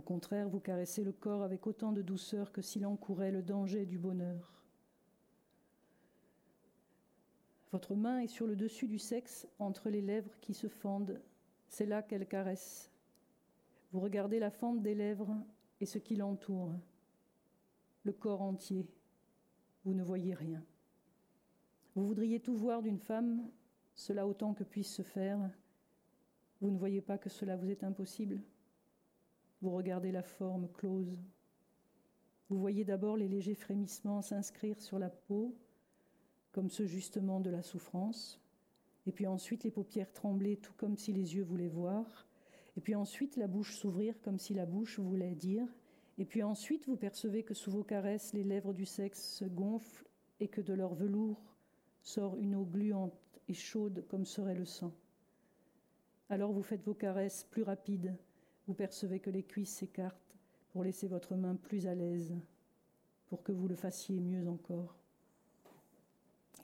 Au 0.05 0.07
contraire, 0.07 0.51
vous 0.51 0.61
caressez 0.61 1.03
le 1.03 1.13
corps 1.13 1.43
avec 1.43 1.67
autant 1.67 1.91
de 1.91 2.03
douceur 2.03 2.53
que 2.53 2.61
s'il 2.61 2.85
encourait 2.85 3.31
le 3.31 3.43
danger 3.43 3.87
du 3.87 3.97
bonheur. 3.97 4.53
Votre 7.73 7.95
main 7.95 8.19
est 8.19 8.27
sur 8.29 8.47
le 8.47 8.55
dessus 8.55 8.87
du 8.87 8.99
sexe, 8.99 9.49
entre 9.59 9.89
les 9.89 10.03
lèvres 10.03 10.39
qui 10.43 10.53
se 10.53 10.69
fendent. 10.69 11.23
C'est 11.69 11.87
là 11.87 12.03
qu'elle 12.03 12.29
caresse. 12.29 12.93
Vous 13.93 14.01
regardez 14.01 14.39
la 14.39 14.51
fente 14.51 14.83
des 14.83 14.95
lèvres 14.95 15.35
et 15.81 15.87
ce 15.87 15.97
qui 15.97 16.17
l'entoure, 16.17 16.75
le 18.03 18.13
corps 18.13 18.43
entier. 18.43 18.87
Vous 19.87 19.95
ne 19.95 20.03
voyez 20.03 20.35
rien. 20.35 20.63
Vous 21.95 22.07
voudriez 22.07 22.41
tout 22.41 22.59
voir 22.59 22.83
d'une 22.83 23.01
femme, 23.01 23.51
cela 23.95 24.27
autant 24.27 24.53
que 24.53 24.65
puisse 24.65 24.93
se 24.93 25.01
faire. 25.01 25.41
Vous 26.61 26.71
ne 26.71 26.77
voyez 26.77 27.01
pas 27.01 27.17
que 27.17 27.31
cela 27.31 27.57
vous 27.57 27.71
est 27.71 27.85
impossible. 27.85 28.43
Vous 29.65 29.71
regardez 29.71 30.13
la 30.13 30.23
forme 30.23 30.69
close. 30.69 31.17
Vous 32.51 32.59
voyez 32.59 32.85
d'abord 32.85 33.17
les 33.17 33.29
légers 33.29 33.55
frémissements 33.55 34.21
s'inscrire 34.21 34.79
sur 34.79 34.99
la 34.99 35.09
peau, 35.09 35.57
comme 36.53 36.69
ceux 36.69 36.85
justement 36.85 37.41
de 37.41 37.49
la 37.49 37.63
souffrance, 37.63 38.39
et 39.07 39.11
puis 39.11 39.27
ensuite 39.27 39.65
les 39.65 39.71
paupières 39.71 40.13
trembler 40.13 40.59
tout 40.59 40.75
comme 40.77 40.99
si 40.99 41.15
les 41.15 41.37
yeux 41.37 41.45
voulaient 41.45 41.69
voir, 41.69 42.29
et 42.77 42.83
puis 42.83 42.95
ensuite 42.95 43.39
la 43.39 43.47
bouche 43.47 43.75
s'ouvrir 43.79 44.21
comme 44.21 44.39
si 44.39 44.53
la 44.53 44.67
bouche 44.67 44.99
voulait 44.99 45.35
dire, 45.35 45.67
et 46.19 46.27
puis 46.27 46.43
ensuite 46.43 46.87
vous 46.87 46.99
percevez 46.99 47.43
que 47.43 47.55
sous 47.55 47.71
vos 47.71 47.85
caresses 47.85 48.35
les 48.35 48.45
lèvres 48.45 48.75
du 48.75 48.85
sexe 48.85 49.27
se 49.27 49.47
gonflent 49.47 50.07
et 50.41 50.49
que 50.49 50.61
de 50.61 50.75
leur 50.75 50.93
velours 50.93 51.57
sort 52.03 52.37
une 52.37 52.55
eau 52.55 52.67
gluante 52.67 53.41
et 53.49 53.55
chaude 53.55 54.05
comme 54.09 54.27
serait 54.27 54.57
le 54.57 54.67
sang. 54.67 54.93
Alors 56.29 56.53
vous 56.53 56.63
faites 56.63 56.85
vos 56.85 56.93
caresses 56.93 57.45
plus 57.45 57.63
rapides, 57.63 58.15
vous 58.67 58.75
percevez 58.75 59.21
que 59.21 59.31
les 59.31 59.43
cuisses 59.43 59.75
s'écartent 59.75 60.37
pour 60.71 60.85
laisser 60.85 61.07
votre 61.07 61.37
main 61.37 61.57
plus 61.57 61.87
à 61.87 61.95
l'aise, 61.95 62.35
pour 63.27 63.43
que 63.43 63.53
vous 63.53 63.69
le 63.69 63.75
fassiez 63.75 64.21
mieux 64.21 64.49
encore. 64.49 64.97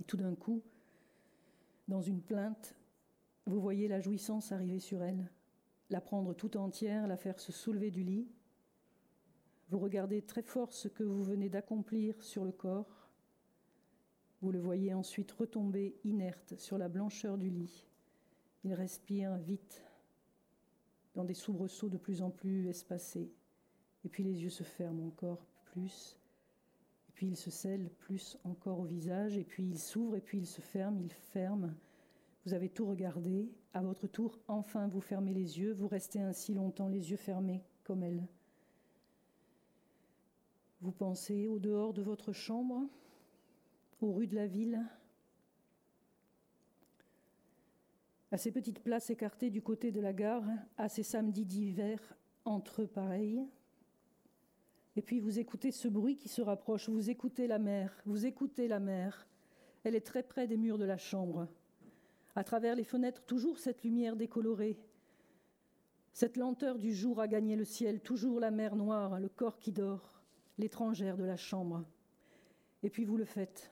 Et 0.01 0.05
tout 0.05 0.17
d'un 0.17 0.35
coup, 0.35 0.63
dans 1.89 2.01
une 2.01 2.23
plainte, 2.23 2.75
vous 3.47 3.61
voyez 3.61 3.89
la 3.89 4.01
jouissance 4.01 4.53
arriver 4.53 4.79
sur 4.79 5.03
elle, 5.03 5.31
la 5.91 6.01
prendre 6.01 6.35
tout 6.35 6.57
entière, 6.57 7.07
la 7.07 7.17
faire 7.17 7.41
se 7.41 7.53
soulever 7.53 7.91
du 7.91 8.03
lit. 8.03 8.29
Vous 9.69 9.79
regardez 9.79 10.23
très 10.23 10.43
fort 10.43 10.73
ce 10.73 10.89
que 10.89 11.03
vous 11.03 11.23
venez 11.23 11.49
d'accomplir 11.49 12.23
sur 12.23 12.45
le 12.45 12.53
corps, 12.53 13.09
vous 14.43 14.53
le 14.53 14.59
voyez 14.59 14.95
ensuite 14.95 15.31
retomber 15.33 15.97
inerte 16.05 16.57
sur 16.57 16.79
la 16.79 16.89
blancheur 16.89 17.37
du 17.37 17.51
lit. 17.51 17.85
Il 18.65 18.73
respire 18.73 19.37
vite, 19.37 19.83
dans 21.15 21.25
des 21.25 21.35
soubresauts 21.35 21.89
de 21.89 21.99
plus 21.99 22.23
en 22.23 22.31
plus 22.31 22.69
espacés. 22.69 23.31
Et 24.05 24.09
puis 24.09 24.23
les 24.23 24.43
yeux 24.43 24.51
se 24.51 24.63
ferment 24.63 25.07
encore 25.07 25.45
plus. 25.65 26.19
Et 27.09 27.13
puis 27.13 27.29
il 27.29 27.37
se 27.37 27.51
scelle 27.51 27.91
plus 27.99 28.39
encore 28.45 28.81
au 28.81 28.85
visage. 28.85 29.37
Et 29.37 29.45
puis 29.45 29.65
il 29.65 29.79
s'ouvre 29.79 30.17
et 30.17 30.21
puis 30.21 30.39
il 30.39 30.47
se 30.47 30.61
ferme, 30.61 31.01
il 31.01 31.13
ferme. 31.13 31.75
Vous 32.47 32.55
avez 32.55 32.69
tout 32.69 32.87
regardé. 32.87 33.51
À 33.73 33.83
votre 33.83 34.09
tour, 34.09 34.39
enfin, 34.49 34.89
vous 34.89 35.01
fermez 35.01 35.33
les 35.33 35.61
yeux. 35.61 35.73
Vous 35.73 35.87
restez 35.87 36.21
ainsi 36.21 36.55
longtemps 36.55 36.89
les 36.89 37.11
yeux 37.11 37.17
fermés 37.17 37.63
comme 37.85 38.03
elle. 38.03 38.27
Vous 40.81 40.93
pensez 40.93 41.47
au 41.47 41.59
dehors 41.59 41.93
de 41.93 42.03
votre 42.03 42.33
chambre, 42.33 42.89
aux 44.01 44.13
rues 44.13 44.27
de 44.27 44.35
la 44.35 44.47
ville, 44.47 44.81
à 48.33 48.39
ces 48.39 48.53
petites 48.53 48.81
places 48.81 49.11
écartées 49.11 49.51
du 49.51 49.63
côté 49.63 49.91
de 49.91 50.01
la 50.01 50.13
gare, 50.13 50.45
à 50.77 50.89
ces 50.89 51.03
samedis 51.03 51.45
d'hiver 51.45 51.99
entre 52.45 52.83
eux 52.83 52.87
pareils. 52.87 53.45
Et 54.97 55.03
puis 55.03 55.21
vous 55.21 55.39
écoutez 55.39 55.73
ce 55.73 55.89
bruit 55.89 56.17
qui 56.17 56.29
se 56.29 56.43
rapproche, 56.43 56.89
vous 56.89 57.11
écoutez 57.11 57.47
la 57.47 57.59
mer, 57.59 57.97
vous 58.07 58.27
écoutez 58.27 58.69
la 58.69 58.81
mer. 58.81 59.27
Elle 59.85 59.95
est 59.95 60.07
très 60.07 60.23
près 60.23 60.47
des 60.47 60.57
murs 60.57 60.79
de 60.79 60.85
la 60.85 60.99
chambre. 60.99 61.49
À 62.35 62.45
travers 62.45 62.77
les 62.77 62.85
fenêtres, 62.85 63.23
toujours 63.25 63.59
cette 63.59 63.83
lumière 63.83 64.17
décolorée. 64.17 64.79
Cette 66.13 66.37
lenteur 66.37 66.79
du 66.79 66.93
jour 66.93 67.21
a 67.21 67.29
gagné 67.29 67.57
le 67.57 67.65
ciel, 67.65 68.01
toujours 68.01 68.41
la 68.41 68.51
mer 68.51 68.77
noire, 68.77 69.19
le 69.19 69.29
corps 69.29 69.59
qui 69.59 69.73
dort, 69.73 70.23
l'étrangère 70.59 71.17
de 71.17 71.25
la 71.25 71.37
chambre. 71.37 71.85
Et 72.83 72.91
puis 72.91 73.05
vous 73.05 73.17
le 73.17 73.25
faites. 73.25 73.71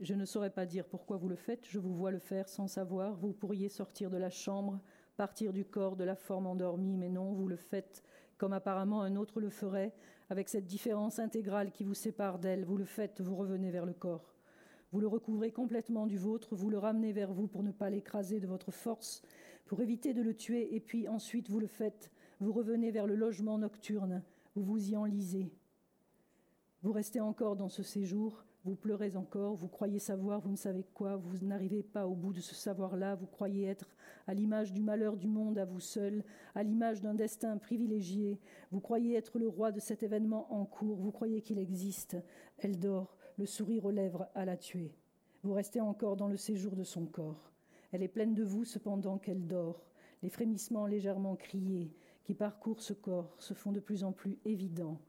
Je 0.00 0.14
ne 0.14 0.24
saurais 0.24 0.50
pas 0.50 0.64
dire 0.64 0.86
pourquoi 0.86 1.18
vous 1.18 1.28
le 1.28 1.36
faites, 1.36 1.66
je 1.68 1.78
vous 1.78 1.94
vois 1.94 2.10
le 2.10 2.18
faire 2.18 2.48
sans 2.48 2.66
savoir. 2.66 3.16
Vous 3.16 3.34
pourriez 3.34 3.68
sortir 3.68 4.08
de 4.08 4.16
la 4.16 4.30
chambre, 4.30 4.80
partir 5.18 5.52
du 5.52 5.66
corps 5.66 5.94
de 5.94 6.04
la 6.04 6.16
forme 6.16 6.46
endormie, 6.46 6.96
mais 6.96 7.10
non, 7.10 7.34
vous 7.34 7.48
le 7.48 7.56
faites 7.56 8.02
comme 8.38 8.54
apparemment 8.54 9.02
un 9.02 9.16
autre 9.16 9.38
le 9.38 9.50
ferait, 9.50 9.92
avec 10.30 10.48
cette 10.48 10.64
différence 10.64 11.18
intégrale 11.18 11.70
qui 11.70 11.84
vous 11.84 11.92
sépare 11.92 12.38
d'elle. 12.38 12.64
Vous 12.64 12.78
le 12.78 12.86
faites, 12.86 13.20
vous 13.20 13.36
revenez 13.36 13.70
vers 13.70 13.84
le 13.84 13.92
corps. 13.92 14.34
Vous 14.90 15.00
le 15.00 15.06
recouvrez 15.06 15.52
complètement 15.52 16.06
du 16.06 16.16
vôtre, 16.16 16.56
vous 16.56 16.70
le 16.70 16.78
ramenez 16.78 17.12
vers 17.12 17.34
vous 17.34 17.46
pour 17.46 17.62
ne 17.62 17.70
pas 17.70 17.90
l'écraser 17.90 18.40
de 18.40 18.46
votre 18.46 18.70
force, 18.70 19.20
pour 19.66 19.82
éviter 19.82 20.14
de 20.14 20.22
le 20.22 20.34
tuer, 20.34 20.74
et 20.74 20.80
puis 20.80 21.08
ensuite 21.08 21.50
vous 21.50 21.60
le 21.60 21.66
faites, 21.66 22.10
vous 22.40 22.54
revenez 22.54 22.90
vers 22.90 23.06
le 23.06 23.16
logement 23.16 23.58
nocturne, 23.58 24.22
vous 24.54 24.64
vous 24.64 24.90
y 24.90 24.96
enlisez. 24.96 25.52
Vous 26.82 26.92
restez 26.92 27.20
encore 27.20 27.56
dans 27.56 27.68
ce 27.68 27.82
séjour, 27.82 28.46
Vous 28.64 28.74
pleurez 28.74 29.16
encore, 29.16 29.54
vous 29.54 29.68
croyez 29.68 29.98
savoir, 29.98 30.40
vous 30.40 30.50
ne 30.50 30.56
savez 30.56 30.84
quoi, 30.92 31.16
vous 31.16 31.38
n'arrivez 31.38 31.82
pas 31.82 32.06
au 32.06 32.14
bout 32.14 32.34
de 32.34 32.40
ce 32.40 32.54
savoir-là, 32.54 33.14
vous 33.14 33.26
croyez 33.26 33.64
être 33.64 33.96
à 34.26 34.34
l'image 34.34 34.74
du 34.74 34.82
malheur 34.82 35.16
du 35.16 35.28
monde 35.28 35.56
à 35.56 35.64
vous 35.64 35.80
seul, 35.80 36.22
à 36.54 36.62
l'image 36.62 37.00
d'un 37.00 37.14
destin 37.14 37.56
privilégié, 37.56 38.38
vous 38.70 38.80
croyez 38.80 39.16
être 39.16 39.38
le 39.38 39.48
roi 39.48 39.72
de 39.72 39.80
cet 39.80 40.02
événement 40.02 40.52
en 40.52 40.66
cours, 40.66 40.98
vous 40.98 41.10
croyez 41.10 41.40
qu'il 41.40 41.58
existe. 41.58 42.18
Elle 42.58 42.78
dort, 42.78 43.16
le 43.38 43.46
sourire 43.46 43.86
aux 43.86 43.90
lèvres 43.90 44.28
à 44.34 44.44
la 44.44 44.58
tuer. 44.58 44.92
Vous 45.42 45.54
restez 45.54 45.80
encore 45.80 46.16
dans 46.16 46.28
le 46.28 46.36
séjour 46.36 46.76
de 46.76 46.84
son 46.84 47.06
corps. 47.06 47.50
Elle 47.92 48.02
est 48.02 48.08
pleine 48.08 48.34
de 48.34 48.44
vous 48.44 48.66
cependant 48.66 49.16
qu'elle 49.16 49.46
dort. 49.46 49.86
Les 50.22 50.28
frémissements 50.28 50.84
légèrement 50.84 51.34
criés 51.34 51.94
qui 52.24 52.34
parcourent 52.34 52.82
ce 52.82 52.92
corps 52.92 53.34
se 53.38 53.54
font 53.54 53.72
de 53.72 53.80
plus 53.80 54.04
en 54.04 54.12
plus 54.12 54.38
évidents. 54.44 55.00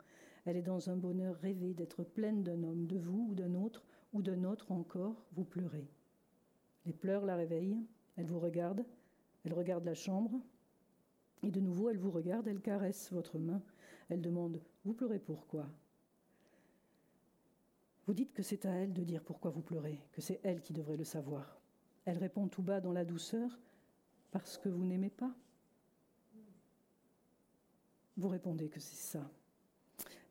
Elle 0.45 0.58
est 0.58 0.62
dans 0.62 0.89
un 0.89 0.95
bonheur 0.95 1.36
rêvé 1.38 1.73
d'être 1.73 2.04
pleine 2.04 2.43
d'un 2.43 2.63
homme, 2.63 2.88
de 2.88 2.97
vous 2.97 3.27
ou 3.30 3.36
d'un 3.36 3.54
autre, 3.54 3.84
ou 4.13 4.21
d'un 4.21 4.43
autre 4.43 4.71
encore, 4.71 5.25
vous 5.34 5.43
pleurez. 5.43 5.88
Les 6.86 6.93
pleurs 6.93 7.25
la 7.25 7.36
réveillent, 7.36 7.86
elle 8.17 8.25
vous 8.25 8.39
regarde, 8.39 8.84
elle 9.45 9.54
regarde 9.54 9.86
la 9.86 9.93
chambre, 9.93 10.41
et 11.43 11.51
de 11.51 11.60
nouveau 11.60 11.89
elle 11.89 11.97
vous 11.97 12.12
regarde, 12.12 12.47
elle 12.47 12.62
caresse 12.62 13.12
votre 13.12 13.38
main, 13.38 13.62
elle 14.10 14.21
demande 14.21 14.62
Vous 14.84 14.93
pleurez 14.93 15.19
pourquoi? 15.19 15.67
Vous 18.08 18.13
dites 18.13 18.34
que 18.34 18.43
c'est 18.43 18.65
à 18.65 18.71
elle 18.71 18.93
de 18.93 19.04
dire 19.04 19.23
pourquoi 19.23 19.51
vous 19.51 19.62
pleurez, 19.62 19.99
que 20.12 20.21
c'est 20.21 20.39
elle 20.43 20.62
qui 20.62 20.73
devrait 20.73 20.97
le 20.97 21.04
savoir. 21.04 21.62
Elle 22.06 22.17
répond 22.17 22.47
tout 22.47 22.63
bas 22.63 22.82
dans 22.82 22.91
la 22.91 23.06
douceur 23.06 23.60
Parce 24.32 24.58
que 24.58 24.69
vous 24.69 24.84
n'aimez 24.84 25.12
pas. 25.12 25.34
Vous 28.17 28.27
répondez 28.27 28.69
que 28.69 28.80
c'est 28.80 29.17
ça. 29.17 29.32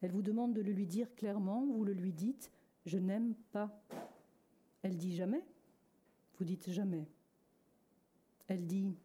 Elle 0.01 0.13
vous 0.13 0.23
demande 0.23 0.55
de 0.55 0.63
le 0.63 0.73
lui 0.73 0.87
dire 0.87 1.15
clairement, 1.15 1.67
vous 1.67 1.85
le 1.85 1.93
lui 1.93 2.13
dites 2.13 2.51
Je 2.87 2.99
n'aime 2.99 3.35
pas. 3.53 3.83
Elle 4.83 4.97
dit 4.97 5.15
jamais? 5.15 5.45
Vous 6.39 6.45
dites 6.45 6.71
jamais. 6.71 7.07
Elle 8.49 8.67
dit 8.67 8.97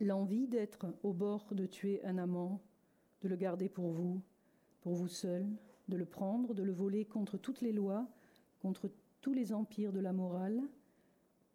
L'envie 0.00 0.48
d'être 0.48 0.86
au 1.02 1.12
bord 1.12 1.54
de 1.54 1.64
tuer 1.64 2.04
un 2.04 2.18
amant, 2.18 2.60
de 3.22 3.28
le 3.28 3.36
garder 3.36 3.68
pour 3.68 3.92
vous, 3.92 4.20
pour 4.80 4.94
vous 4.94 5.08
seul, 5.08 5.46
de 5.88 5.96
le 5.96 6.06
prendre, 6.06 6.54
de 6.54 6.62
le 6.62 6.72
voler 6.72 7.04
contre 7.04 7.38
toutes 7.38 7.60
les 7.60 7.72
lois, 7.72 8.08
contre 8.60 8.90
tous 9.20 9.32
les 9.32 9.52
empires 9.52 9.92
de 9.92 10.00
la 10.00 10.12
morale. 10.12 10.60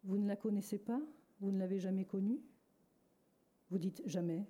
Vous 0.04 0.16
ne 0.16 0.26
la 0.26 0.36
connaissez 0.36 0.78
pas? 0.78 1.00
Vous 1.40 1.52
ne 1.52 1.58
l'avez 1.58 1.78
jamais 1.78 2.04
connue? 2.04 2.40
Vous 3.70 3.78
dites 3.78 4.02
jamais. 4.06 4.46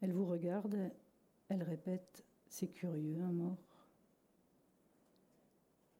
Elle 0.00 0.12
vous 0.12 0.26
regarde, 0.26 0.90
elle 1.48 1.62
répète 1.62 2.24
c'est 2.50 2.68
curieux, 2.68 3.22
un 3.22 3.32
mort. 3.32 3.56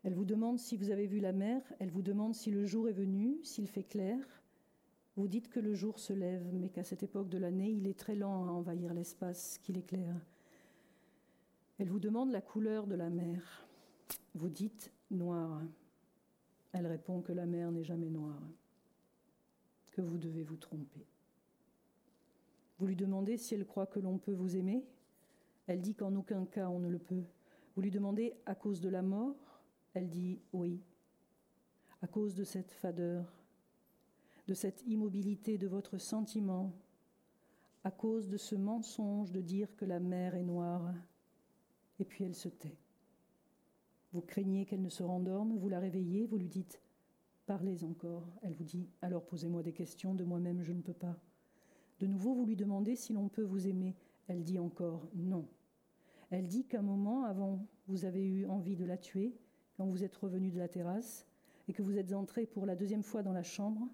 Elle 0.02 0.14
vous 0.14 0.24
demande 0.24 0.58
si 0.58 0.76
vous 0.76 0.90
avez 0.90 1.06
vu 1.06 1.20
la 1.20 1.32
mer, 1.32 1.62
elle 1.78 1.90
vous 1.90 2.02
demande 2.02 2.34
si 2.34 2.50
le 2.50 2.66
jour 2.66 2.88
est 2.88 2.92
venu, 2.92 3.38
s'il 3.44 3.68
fait 3.68 3.84
clair. 3.84 4.18
Vous 5.16 5.28
dites 5.28 5.48
que 5.48 5.60
le 5.60 5.74
jour 5.74 5.98
se 5.98 6.12
lève, 6.12 6.52
mais 6.52 6.68
qu'à 6.68 6.82
cette 6.82 7.02
époque 7.02 7.28
de 7.28 7.38
l'année, 7.38 7.70
il 7.70 7.86
est 7.86 7.98
très 7.98 8.16
lent 8.16 8.46
à 8.46 8.50
envahir 8.50 8.92
l'espace, 8.94 9.58
qu'il 9.58 9.78
éclaire. 9.78 10.16
Elle 11.78 11.88
vous 11.88 12.00
demande 12.00 12.30
la 12.30 12.40
couleur 12.40 12.86
de 12.86 12.94
la 12.94 13.10
mer. 13.10 13.66
Vous 14.34 14.48
dites 14.48 14.92
noir. 15.10 15.62
Elle 16.72 16.86
répond 16.86 17.20
que 17.20 17.32
la 17.32 17.46
mer 17.46 17.70
n'est 17.70 17.84
jamais 17.84 18.10
noire, 18.10 18.42
que 19.92 20.00
vous 20.00 20.18
devez 20.18 20.42
vous 20.42 20.56
tromper. 20.56 21.06
Vous 22.78 22.86
lui 22.86 22.96
demandez 22.96 23.36
si 23.36 23.54
elle 23.54 23.66
croit 23.66 23.86
que 23.86 24.00
l'on 24.00 24.18
peut 24.18 24.32
vous 24.32 24.56
aimer. 24.56 24.84
Elle 25.66 25.80
dit 25.80 25.94
qu'en 25.94 26.14
aucun 26.14 26.46
cas 26.46 26.68
on 26.68 26.78
ne 26.78 26.88
le 26.88 26.98
peut. 26.98 27.24
Vous 27.74 27.82
lui 27.82 27.90
demandez 27.90 28.34
à 28.46 28.54
cause 28.54 28.80
de 28.80 28.88
la 28.88 29.02
mort? 29.02 29.62
Elle 29.94 30.08
dit 30.08 30.40
oui. 30.52 30.80
À 32.02 32.06
cause 32.06 32.34
de 32.34 32.44
cette 32.44 32.72
fadeur, 32.72 33.32
de 34.48 34.54
cette 34.54 34.82
immobilité 34.86 35.58
de 35.58 35.68
votre 35.68 35.98
sentiment, 35.98 36.72
à 37.84 37.90
cause 37.90 38.28
de 38.28 38.36
ce 38.36 38.54
mensonge 38.54 39.32
de 39.32 39.40
dire 39.40 39.74
que 39.76 39.84
la 39.84 40.00
mer 40.00 40.34
est 40.34 40.42
noire. 40.42 40.92
Et 41.98 42.04
puis 42.04 42.24
elle 42.24 42.34
se 42.34 42.48
tait. 42.48 42.78
Vous 44.12 44.22
craignez 44.22 44.66
qu'elle 44.66 44.82
ne 44.82 44.88
se 44.88 45.02
rendorme, 45.02 45.56
vous 45.56 45.68
la 45.68 45.78
réveillez, 45.78 46.26
vous 46.26 46.38
lui 46.38 46.48
dites 46.48 46.80
Parlez 47.46 47.84
encore. 47.84 48.26
Elle 48.42 48.54
vous 48.54 48.64
dit 48.64 48.88
Alors 49.02 49.24
posez-moi 49.24 49.62
des 49.62 49.72
questions, 49.72 50.14
de 50.14 50.24
moi-même 50.24 50.62
je 50.62 50.72
ne 50.72 50.82
peux 50.82 50.94
pas. 50.94 51.16
De 51.98 52.06
nouveau, 52.06 52.34
vous 52.34 52.46
lui 52.46 52.56
demandez 52.56 52.96
si 52.96 53.12
l'on 53.12 53.28
peut 53.28 53.42
vous 53.42 53.66
aimer. 53.66 53.96
Elle 54.30 54.44
dit 54.44 54.60
encore 54.60 55.08
Non. 55.16 55.44
Elle 56.30 56.46
dit 56.46 56.64
qu'un 56.64 56.82
moment 56.82 57.24
avant, 57.24 57.66
vous 57.88 58.04
avez 58.04 58.24
eu 58.24 58.46
envie 58.46 58.76
de 58.76 58.84
la 58.84 58.96
tuer, 58.96 59.36
quand 59.76 59.86
vous 59.86 60.04
êtes 60.04 60.14
revenu 60.14 60.52
de 60.52 60.58
la 60.60 60.68
terrasse, 60.68 61.26
et 61.66 61.72
que 61.72 61.82
vous 61.82 61.98
êtes 61.98 62.12
entré 62.12 62.46
pour 62.46 62.64
la 62.64 62.76
deuxième 62.76 63.02
fois 63.02 63.24
dans 63.24 63.32
la 63.32 63.42
chambre, 63.42 63.88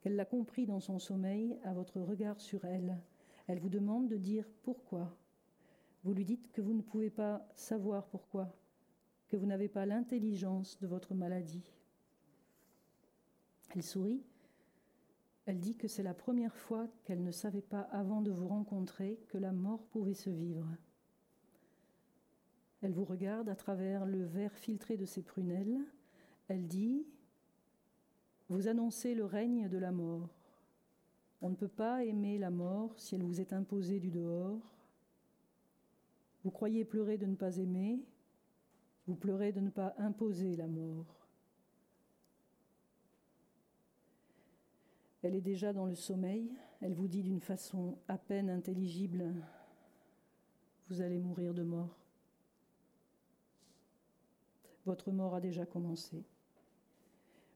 qu'elle 0.00 0.16
l'a 0.16 0.24
compris 0.24 0.64
dans 0.64 0.80
son 0.80 0.98
sommeil 0.98 1.58
à 1.62 1.74
votre 1.74 2.00
regard 2.00 2.40
sur 2.40 2.64
elle. 2.64 2.98
Elle 3.46 3.58
vous 3.58 3.68
demande 3.68 4.08
de 4.08 4.16
dire 4.16 4.48
pourquoi. 4.62 5.14
Vous 6.04 6.14
lui 6.14 6.24
dites 6.24 6.50
que 6.52 6.62
vous 6.62 6.72
ne 6.72 6.80
pouvez 6.80 7.10
pas 7.10 7.46
savoir 7.54 8.06
pourquoi, 8.06 8.50
que 9.28 9.36
vous 9.36 9.44
n'avez 9.44 9.68
pas 9.68 9.84
l'intelligence 9.84 10.80
de 10.80 10.86
votre 10.86 11.14
maladie. 11.14 11.70
Elle 13.74 13.82
sourit. 13.82 14.24
Elle 15.46 15.58
dit 15.58 15.76
que 15.76 15.88
c'est 15.88 16.02
la 16.02 16.14
première 16.14 16.56
fois 16.56 16.88
qu'elle 17.04 17.22
ne 17.22 17.32
savait 17.32 17.62
pas 17.62 17.80
avant 17.80 18.22
de 18.22 18.30
vous 18.30 18.46
rencontrer 18.46 19.18
que 19.28 19.38
la 19.38 19.52
mort 19.52 19.84
pouvait 19.86 20.14
se 20.14 20.30
vivre. 20.30 20.68
Elle 22.80 22.92
vous 22.92 23.04
regarde 23.04 23.48
à 23.48 23.56
travers 23.56 24.06
le 24.06 24.24
verre 24.24 24.56
filtré 24.56 24.96
de 24.96 25.04
ses 25.04 25.22
prunelles. 25.22 25.80
Elle 26.48 26.66
dit 26.66 27.06
Vous 28.48 28.68
annoncez 28.68 29.14
le 29.14 29.24
règne 29.24 29.68
de 29.68 29.78
la 29.78 29.92
mort. 29.92 30.28
On 31.40 31.50
ne 31.50 31.56
peut 31.56 31.68
pas 31.68 32.04
aimer 32.04 32.38
la 32.38 32.50
mort 32.50 32.98
si 32.98 33.16
elle 33.16 33.24
vous 33.24 33.40
est 33.40 33.52
imposée 33.52 33.98
du 33.98 34.10
dehors. 34.10 34.60
Vous 36.44 36.50
croyez 36.50 36.84
pleurer 36.84 37.18
de 37.18 37.26
ne 37.26 37.36
pas 37.36 37.56
aimer, 37.56 38.04
vous 39.06 39.14
pleurez 39.14 39.52
de 39.52 39.60
ne 39.60 39.70
pas 39.70 39.94
imposer 39.98 40.56
la 40.56 40.66
mort. 40.66 41.21
Elle 45.22 45.36
est 45.36 45.40
déjà 45.40 45.72
dans 45.72 45.86
le 45.86 45.94
sommeil, 45.94 46.50
elle 46.80 46.94
vous 46.94 47.06
dit 47.06 47.22
d'une 47.22 47.40
façon 47.40 47.96
à 48.08 48.18
peine 48.18 48.50
intelligible, 48.50 49.32
vous 50.88 51.00
allez 51.00 51.18
mourir 51.18 51.54
de 51.54 51.62
mort. 51.62 51.96
Votre 54.84 55.12
mort 55.12 55.36
a 55.36 55.40
déjà 55.40 55.64
commencé. 55.64 56.24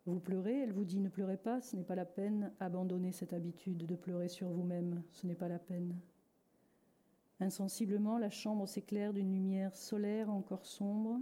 Vous 0.07 0.20
pleurez, 0.20 0.61
elle 0.61 0.72
vous 0.72 0.85
dit 0.85 1.00
ne 1.00 1.09
pleurez 1.09 1.37
pas, 1.37 1.61
ce 1.61 1.74
n'est 1.74 1.83
pas 1.83 1.96
la 1.96 2.05
peine, 2.05 2.52
abandonnez 2.61 3.11
cette 3.11 3.33
habitude 3.33 3.85
de 3.85 3.96
pleurer 3.96 4.29
sur 4.29 4.48
vous-même, 4.48 5.02
ce 5.11 5.26
n'est 5.26 5.35
pas 5.35 5.48
la 5.48 5.59
peine. 5.59 5.98
Insensiblement, 7.40 8.16
la 8.16 8.31
chambre 8.31 8.68
s'éclaire 8.68 9.12
d'une 9.12 9.33
lumière 9.33 9.74
solaire 9.74 10.31
encore 10.31 10.64
sombre. 10.64 11.18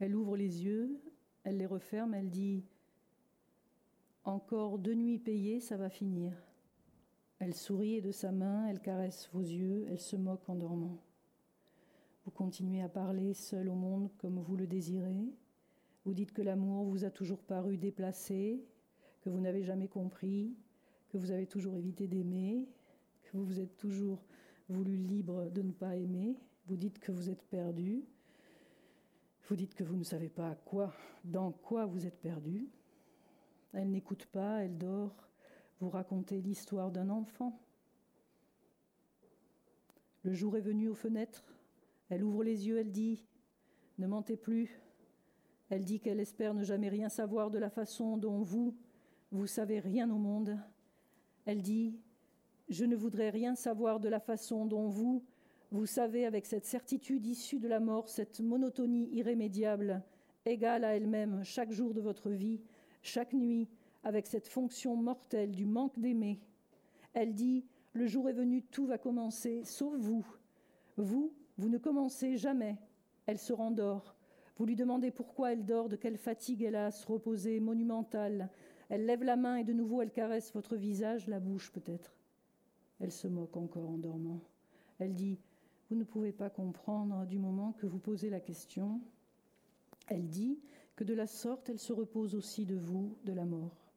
Elle 0.00 0.16
ouvre 0.16 0.36
les 0.36 0.64
yeux, 0.64 1.00
elle 1.44 1.58
les 1.58 1.66
referme, 1.66 2.14
elle 2.14 2.30
dit 2.30 2.64
Encore 4.28 4.78
deux 4.78 4.92
nuits 4.92 5.18
payées, 5.18 5.58
ça 5.58 5.78
va 5.78 5.88
finir. 5.88 6.34
Elle 7.38 7.54
sourit 7.54 8.02
de 8.02 8.12
sa 8.12 8.30
main, 8.30 8.66
elle 8.66 8.78
caresse 8.78 9.30
vos 9.32 9.40
yeux, 9.40 9.86
elle 9.88 9.98
se 10.00 10.16
moque 10.16 10.46
en 10.50 10.54
dormant. 10.54 10.98
Vous 12.26 12.30
continuez 12.30 12.82
à 12.82 12.90
parler 12.90 13.32
seul 13.32 13.70
au 13.70 13.74
monde 13.74 14.10
comme 14.18 14.38
vous 14.38 14.54
le 14.54 14.66
désirez. 14.66 15.32
Vous 16.04 16.12
dites 16.12 16.32
que 16.32 16.42
l'amour 16.42 16.84
vous 16.84 17.06
a 17.06 17.10
toujours 17.10 17.40
paru 17.40 17.78
déplacé, 17.78 18.62
que 19.22 19.30
vous 19.30 19.40
n'avez 19.40 19.62
jamais 19.62 19.88
compris, 19.88 20.54
que 21.08 21.16
vous 21.16 21.30
avez 21.30 21.46
toujours 21.46 21.78
évité 21.78 22.06
d'aimer, 22.06 22.68
que 23.22 23.34
vous 23.34 23.46
vous 23.46 23.60
êtes 23.60 23.78
toujours 23.78 24.22
voulu 24.68 24.94
libre 24.94 25.48
de 25.48 25.62
ne 25.62 25.72
pas 25.72 25.96
aimer. 25.96 26.36
Vous 26.66 26.76
dites 26.76 26.98
que 26.98 27.12
vous 27.12 27.30
êtes 27.30 27.44
perdu. 27.44 28.04
Vous 29.48 29.56
dites 29.56 29.74
que 29.74 29.84
vous 29.84 29.96
ne 29.96 30.04
savez 30.04 30.28
pas 30.28 30.50
à 30.50 30.54
quoi, 30.54 30.92
dans 31.24 31.50
quoi 31.50 31.86
vous 31.86 32.04
êtes 32.04 32.20
perdu. 32.20 32.68
Elle 33.72 33.90
n'écoute 33.90 34.26
pas, 34.26 34.64
elle 34.64 34.78
dort. 34.78 35.28
Vous 35.80 35.90
racontez 35.90 36.40
l'histoire 36.40 36.90
d'un 36.90 37.08
enfant. 37.08 37.60
Le 40.22 40.32
jour 40.32 40.56
est 40.56 40.62
venu 40.62 40.88
aux 40.88 40.94
fenêtres, 40.94 41.44
elle 42.10 42.24
ouvre 42.24 42.42
les 42.42 42.66
yeux, 42.66 42.78
elle 42.78 42.90
dit 42.90 43.24
Ne 43.98 44.06
mentez 44.06 44.36
plus. 44.36 44.80
Elle 45.70 45.84
dit 45.84 46.00
qu'elle 46.00 46.20
espère 46.20 46.54
ne 46.54 46.64
jamais 46.64 46.88
rien 46.88 47.08
savoir 47.08 47.50
de 47.50 47.58
la 47.58 47.70
façon 47.70 48.16
dont 48.16 48.40
vous, 48.40 48.74
vous 49.30 49.46
savez 49.46 49.80
rien 49.80 50.10
au 50.10 50.16
monde. 50.16 50.58
Elle 51.44 51.62
dit 51.62 52.00
Je 52.68 52.84
ne 52.84 52.96
voudrais 52.96 53.30
rien 53.30 53.54
savoir 53.54 54.00
de 54.00 54.08
la 54.08 54.20
façon 54.20 54.66
dont 54.66 54.88
vous, 54.88 55.22
vous 55.70 55.86
savez 55.86 56.24
avec 56.24 56.46
cette 56.46 56.64
certitude 56.64 57.26
issue 57.26 57.58
de 57.58 57.68
la 57.68 57.80
mort, 57.80 58.08
cette 58.08 58.40
monotonie 58.40 59.10
irrémédiable, 59.12 60.02
égale 60.46 60.84
à 60.84 60.96
elle-même 60.96 61.44
chaque 61.44 61.72
jour 61.72 61.92
de 61.92 62.00
votre 62.00 62.30
vie, 62.30 62.62
chaque 63.02 63.32
nuit, 63.32 63.68
avec 64.04 64.26
cette 64.26 64.48
fonction 64.48 64.96
mortelle 64.96 65.52
du 65.52 65.66
manque 65.66 65.98
d'aimer. 65.98 66.40
Elle 67.14 67.34
dit 67.34 67.64
Le 67.92 68.06
jour 68.06 68.28
est 68.28 68.34
venu, 68.34 68.62
tout 68.62 68.86
va 68.86 68.98
commencer, 68.98 69.64
sauf 69.64 69.94
vous. 69.96 70.26
Vous, 70.96 71.32
vous 71.56 71.68
ne 71.68 71.78
commencez 71.78 72.36
jamais. 72.36 72.76
Elle 73.26 73.38
se 73.38 73.52
rendort. 73.52 74.14
Vous 74.56 74.66
lui 74.66 74.76
demandez 74.76 75.10
pourquoi 75.10 75.52
elle 75.52 75.64
dort, 75.64 75.88
de 75.88 75.96
quelle 75.96 76.16
fatigue 76.16 76.68
se 76.90 77.06
reposer, 77.06 77.60
monumentale. 77.60 78.50
Elle 78.88 79.06
lève 79.06 79.22
la 79.22 79.36
main 79.36 79.56
et 79.56 79.64
de 79.64 79.72
nouveau 79.72 80.02
elle 80.02 80.10
caresse 80.10 80.52
votre 80.52 80.76
visage, 80.76 81.28
la 81.28 81.40
bouche 81.40 81.70
peut-être. 81.70 82.16
Elle 83.00 83.12
se 83.12 83.28
moque 83.28 83.56
encore 83.56 83.88
en 83.88 83.98
dormant. 83.98 84.40
Elle 84.98 85.14
dit 85.14 85.38
Vous 85.88 85.96
ne 85.96 86.04
pouvez 86.04 86.32
pas 86.32 86.50
comprendre 86.50 87.26
du 87.26 87.38
moment 87.38 87.72
que 87.72 87.86
vous 87.86 87.98
posez 87.98 88.30
la 88.30 88.40
question. 88.40 89.00
Elle 90.08 90.28
dit 90.28 90.58
que 90.98 91.04
de 91.04 91.14
la 91.14 91.28
sorte 91.28 91.68
elle 91.68 91.78
se 91.78 91.92
repose 91.92 92.34
aussi 92.34 92.66
de 92.66 92.74
vous, 92.74 93.16
de 93.24 93.32
la 93.32 93.44
mort. 93.44 93.92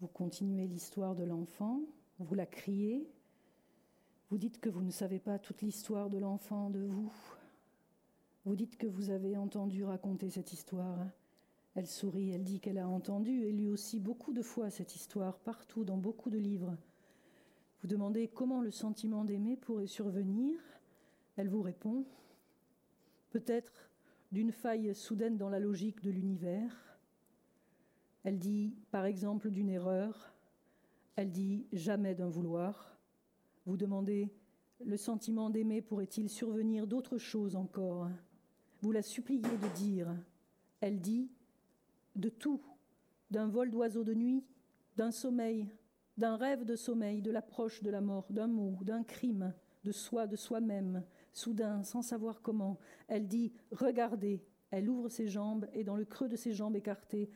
Vous 0.00 0.06
continuez 0.06 0.68
l'histoire 0.68 1.16
de 1.16 1.24
l'enfant, 1.24 1.80
vous 2.20 2.36
la 2.36 2.46
criez, 2.46 3.10
vous 4.30 4.38
dites 4.38 4.60
que 4.60 4.68
vous 4.68 4.82
ne 4.82 4.92
savez 4.92 5.18
pas 5.18 5.40
toute 5.40 5.60
l'histoire 5.60 6.08
de 6.08 6.18
l'enfant 6.18 6.70
de 6.70 6.78
vous. 6.78 7.12
Vous 8.44 8.54
dites 8.54 8.76
que 8.76 8.86
vous 8.86 9.10
avez 9.10 9.36
entendu 9.36 9.82
raconter 9.82 10.30
cette 10.30 10.52
histoire. 10.52 11.04
Elle 11.74 11.88
sourit, 11.88 12.30
elle 12.30 12.44
dit 12.44 12.60
qu'elle 12.60 12.78
a 12.78 12.88
entendu, 12.88 13.42
et 13.42 13.50
lui 13.50 13.66
aussi, 13.66 13.98
beaucoup 13.98 14.32
de 14.32 14.42
fois 14.42 14.70
cette 14.70 14.94
histoire, 14.94 15.36
partout, 15.40 15.82
dans 15.82 15.98
beaucoup 15.98 16.30
de 16.30 16.38
livres. 16.38 16.76
Vous 17.82 17.88
demandez 17.88 18.28
comment 18.28 18.60
le 18.60 18.70
sentiment 18.70 19.24
d'aimer 19.24 19.56
pourrait 19.56 19.88
survenir. 19.88 20.60
Elle 21.36 21.48
vous 21.48 21.62
répond, 21.62 22.04
peut-être 23.30 23.87
d'une 24.32 24.52
faille 24.52 24.94
soudaine 24.94 25.36
dans 25.36 25.48
la 25.48 25.58
logique 25.58 26.02
de 26.02 26.10
l'univers. 26.10 26.98
Elle 28.24 28.38
dit, 28.38 28.74
par 28.90 29.06
exemple, 29.06 29.50
d'une 29.50 29.70
erreur. 29.70 30.34
Elle 31.16 31.30
dit 31.30 31.66
jamais 31.72 32.14
d'un 32.14 32.28
vouloir. 32.28 32.98
Vous 33.66 33.76
demandez 33.76 34.32
le 34.84 34.96
sentiment 34.96 35.50
d'aimer 35.50 35.82
pourrait-il 35.82 36.28
survenir 36.28 36.86
d'autres 36.86 37.18
choses 37.18 37.56
encore? 37.56 38.08
Vous 38.80 38.92
la 38.92 39.02
suppliez 39.02 39.42
de 39.42 39.76
dire. 39.76 40.14
Elle 40.80 41.00
dit 41.00 41.30
de 42.14 42.28
tout, 42.28 42.62
d'un 43.30 43.48
vol 43.48 43.70
d'oiseau 43.70 44.04
de 44.04 44.14
nuit, 44.14 44.44
d'un 44.96 45.10
sommeil, 45.10 45.68
d'un 46.16 46.36
rêve 46.36 46.64
de 46.64 46.76
sommeil, 46.76 47.22
de 47.22 47.30
l'approche 47.30 47.82
de 47.82 47.90
la 47.90 48.00
mort, 48.00 48.26
d'un 48.30 48.46
mot, 48.46 48.78
d'un 48.82 49.02
crime, 49.02 49.52
de 49.84 49.92
soi, 49.92 50.26
de 50.26 50.36
soi-même, 50.36 51.04
soudain, 51.32 51.82
sans 51.82 52.02
savoir 52.02 52.42
comment. 52.42 52.78
Elle 53.08 53.28
dit 53.28 53.52
Regardez. 53.72 54.42
Elle 54.70 54.90
ouvre 54.90 55.08
ses 55.08 55.28
jambes 55.28 55.66
et 55.72 55.82
dans 55.82 55.96
le 55.96 56.04
creux 56.04 56.28
de 56.28 56.36
ses 56.36 56.52
jambes 56.52 56.76
écartées, 56.76 57.30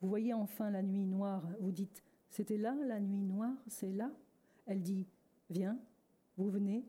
vous 0.00 0.08
voyez 0.08 0.34
enfin 0.34 0.70
la 0.70 0.82
nuit 0.82 1.06
noire. 1.06 1.46
Vous 1.60 1.70
dites 1.70 2.02
C'était 2.28 2.58
là 2.58 2.74
la 2.86 2.98
nuit 2.98 3.22
noire 3.22 3.54
C'est 3.68 3.92
là 3.92 4.10
Elle 4.66 4.82
dit 4.82 5.06
Viens, 5.48 5.78
vous 6.36 6.50
venez, 6.50 6.84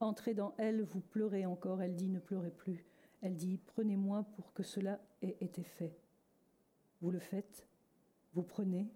entrez 0.00 0.34
dans 0.34 0.54
elle, 0.58 0.82
vous 0.82 1.00
pleurez 1.00 1.46
encore. 1.46 1.80
Elle 1.80 1.94
dit 1.94 2.08
Ne 2.08 2.18
pleurez 2.18 2.50
plus. 2.50 2.84
Elle 3.22 3.36
dit 3.36 3.58
Prenez-moi 3.66 4.24
pour 4.34 4.52
que 4.52 4.64
cela 4.64 5.00
ait 5.22 5.36
été 5.40 5.62
fait. 5.62 5.96
Vous 7.00 7.10
le 7.10 7.20
faites, 7.20 7.66
vous 8.34 8.42
prenez, 8.42 8.88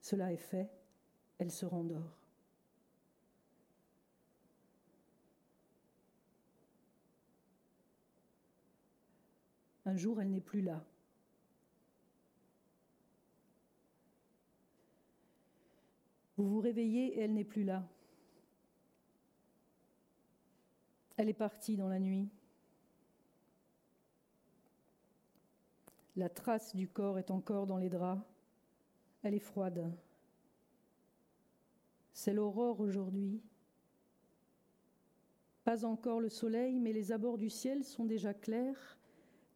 cela 0.00 0.32
est 0.32 0.36
fait, 0.36 0.70
elle 1.38 1.50
se 1.50 1.66
rendort. 1.66 2.25
Un 9.86 9.96
jour, 9.96 10.20
elle 10.20 10.30
n'est 10.30 10.40
plus 10.40 10.62
là. 10.62 10.84
Vous 16.36 16.48
vous 16.48 16.60
réveillez 16.60 17.16
et 17.16 17.20
elle 17.20 17.32
n'est 17.32 17.44
plus 17.44 17.64
là. 17.64 17.88
Elle 21.16 21.28
est 21.28 21.34
partie 21.34 21.76
dans 21.76 21.88
la 21.88 21.98
nuit. 21.98 22.28
La 26.16 26.28
trace 26.28 26.74
du 26.74 26.88
corps 26.88 27.18
est 27.18 27.30
encore 27.30 27.66
dans 27.66 27.78
les 27.78 27.88
draps. 27.88 28.22
Elle 29.22 29.34
est 29.34 29.38
froide. 29.38 29.92
C'est 32.12 32.34
l'aurore 32.34 32.80
aujourd'hui. 32.80 33.40
Pas 35.64 35.84
encore 35.84 36.20
le 36.20 36.28
soleil, 36.28 36.80
mais 36.80 36.92
les 36.92 37.12
abords 37.12 37.38
du 37.38 37.50
ciel 37.50 37.84
sont 37.84 38.04
déjà 38.04 38.34
clairs, 38.34 38.98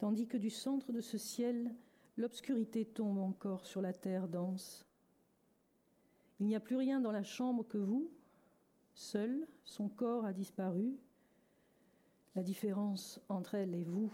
tandis 0.00 0.26
que 0.26 0.38
du 0.38 0.48
centre 0.48 0.92
de 0.92 1.02
ce 1.02 1.18
ciel, 1.18 1.74
l'obscurité 2.16 2.86
tombe 2.86 3.18
encore 3.18 3.66
sur 3.66 3.82
la 3.82 3.92
terre 3.92 4.28
dense. 4.28 4.86
Il 6.40 6.46
n'y 6.46 6.56
a 6.56 6.60
plus 6.60 6.76
rien 6.76 7.00
dans 7.00 7.12
la 7.12 7.22
chambre 7.22 7.68
que 7.68 7.76
vous. 7.76 8.10
Seul, 8.94 9.46
son 9.62 9.90
corps 9.90 10.24
a 10.24 10.32
disparu. 10.32 10.98
La 12.34 12.42
différence 12.42 13.20
entre 13.28 13.54
elle 13.56 13.74
et 13.74 13.84
vous 13.84 14.10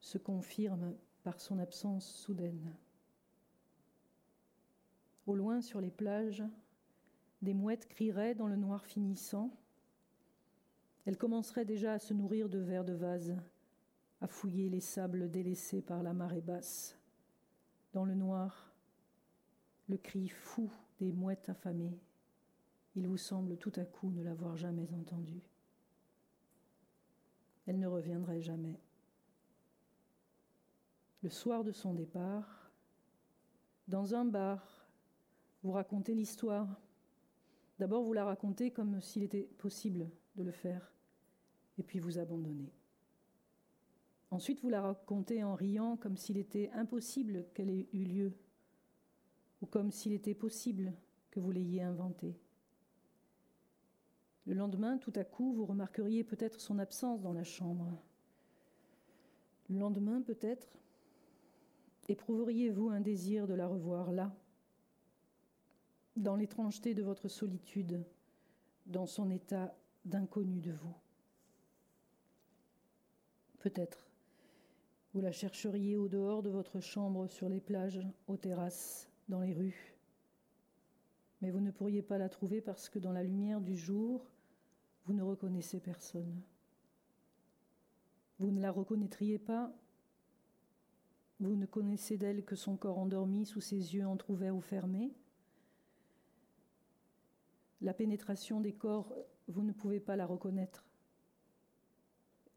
se 0.00 0.18
confirme 0.18 0.94
par 1.22 1.40
son 1.40 1.58
absence 1.58 2.06
soudaine. 2.06 2.76
Au 5.26 5.34
loin, 5.34 5.62
sur 5.62 5.80
les 5.80 5.90
plages, 5.90 6.44
des 7.40 7.54
mouettes 7.54 7.88
crieraient 7.88 8.34
dans 8.34 8.46
le 8.46 8.56
noir 8.56 8.84
finissant. 8.84 9.50
Elles 11.06 11.16
commenceraient 11.16 11.64
déjà 11.64 11.94
à 11.94 11.98
se 11.98 12.12
nourrir 12.12 12.50
de 12.50 12.58
vers 12.58 12.84
de 12.84 12.92
vase, 12.92 13.34
à 14.20 14.26
fouiller 14.26 14.68
les 14.68 14.80
sables 14.80 15.30
délaissés 15.30 15.82
par 15.82 16.02
la 16.02 16.12
marée 16.12 16.40
basse. 16.40 16.98
Dans 17.92 18.04
le 18.04 18.14
noir, 18.14 18.72
le 19.88 19.96
cri 19.96 20.28
fou 20.28 20.70
des 20.98 21.12
mouettes 21.12 21.48
affamées. 21.48 21.98
Il 22.96 23.06
vous 23.06 23.16
semble 23.16 23.56
tout 23.56 23.72
à 23.76 23.84
coup 23.84 24.10
ne 24.10 24.22
l'avoir 24.22 24.56
jamais 24.56 24.92
entendu 24.92 25.42
elle 27.70 27.78
ne 27.78 27.86
reviendrait 27.86 28.40
jamais. 28.40 28.80
Le 31.22 31.30
soir 31.30 31.62
de 31.62 31.70
son 31.70 31.94
départ, 31.94 32.72
dans 33.86 34.16
un 34.16 34.24
bar, 34.24 34.88
vous 35.62 35.70
racontez 35.70 36.14
l'histoire. 36.14 36.66
D'abord, 37.78 38.02
vous 38.02 38.12
la 38.12 38.24
racontez 38.24 38.72
comme 38.72 39.00
s'il 39.00 39.22
était 39.22 39.48
possible 39.58 40.10
de 40.34 40.42
le 40.42 40.50
faire, 40.50 40.92
et 41.78 41.84
puis 41.84 42.00
vous 42.00 42.18
abandonnez. 42.18 42.72
Ensuite, 44.30 44.60
vous 44.62 44.68
la 44.68 44.80
racontez 44.80 45.42
en 45.42 45.54
riant 45.54 45.96
comme 45.96 46.16
s'il 46.16 46.36
était 46.36 46.70
impossible 46.72 47.46
qu'elle 47.52 47.70
ait 47.70 47.88
eu 47.92 48.04
lieu, 48.04 48.32
ou 49.60 49.66
comme 49.66 49.90
s'il 49.90 50.12
était 50.12 50.34
possible 50.34 50.92
que 51.30 51.40
vous 51.40 51.50
l'ayez 51.50 51.82
inventée. 51.82 52.38
Le 54.46 54.54
lendemain, 54.54 54.98
tout 54.98 55.12
à 55.16 55.24
coup, 55.24 55.52
vous 55.52 55.66
remarqueriez 55.66 56.24
peut-être 56.24 56.60
son 56.60 56.78
absence 56.78 57.20
dans 57.22 57.32
la 57.32 57.44
chambre. 57.44 57.92
Le 59.68 59.78
lendemain, 59.78 60.22
peut-être, 60.22 60.78
éprouveriez-vous 62.08 62.88
un 62.88 63.00
désir 63.00 63.46
de 63.46 63.54
la 63.54 63.68
revoir 63.68 64.12
là, 64.12 64.34
dans 66.16 66.36
l'étrangeté 66.36 66.94
de 66.94 67.02
votre 67.02 67.28
solitude, 67.28 68.04
dans 68.86 69.06
son 69.06 69.30
état 69.30 69.76
d'inconnu 70.04 70.60
de 70.60 70.72
vous? 70.72 70.94
Peut-être, 73.60 74.09
vous 75.12 75.20
la 75.20 75.32
chercheriez 75.32 75.96
au 75.96 76.08
dehors 76.08 76.42
de 76.42 76.50
votre 76.50 76.80
chambre, 76.80 77.26
sur 77.26 77.48
les 77.48 77.60
plages, 77.60 78.00
aux 78.28 78.36
terrasses, 78.36 79.08
dans 79.28 79.40
les 79.40 79.54
rues. 79.54 79.96
Mais 81.40 81.50
vous 81.50 81.60
ne 81.60 81.70
pourriez 81.70 82.02
pas 82.02 82.18
la 82.18 82.28
trouver 82.28 82.60
parce 82.60 82.88
que 82.88 82.98
dans 82.98 83.12
la 83.12 83.24
lumière 83.24 83.60
du 83.60 83.76
jour, 83.76 84.24
vous 85.06 85.12
ne 85.12 85.22
reconnaissez 85.22 85.80
personne. 85.80 86.40
Vous 88.38 88.50
ne 88.50 88.60
la 88.60 88.70
reconnaîtriez 88.70 89.38
pas. 89.38 89.72
Vous 91.40 91.56
ne 91.56 91.66
connaissez 91.66 92.16
d'elle 92.16 92.44
que 92.44 92.56
son 92.56 92.76
corps 92.76 92.98
endormi 92.98 93.46
sous 93.46 93.60
ses 93.60 93.94
yeux 93.94 94.06
entr'ouverts 94.06 94.54
ou 94.54 94.60
fermés. 94.60 95.12
La 97.80 97.94
pénétration 97.94 98.60
des 98.60 98.74
corps, 98.74 99.14
vous 99.48 99.62
ne 99.62 99.72
pouvez 99.72 100.00
pas 100.00 100.16
la 100.16 100.26
reconnaître. 100.26 100.84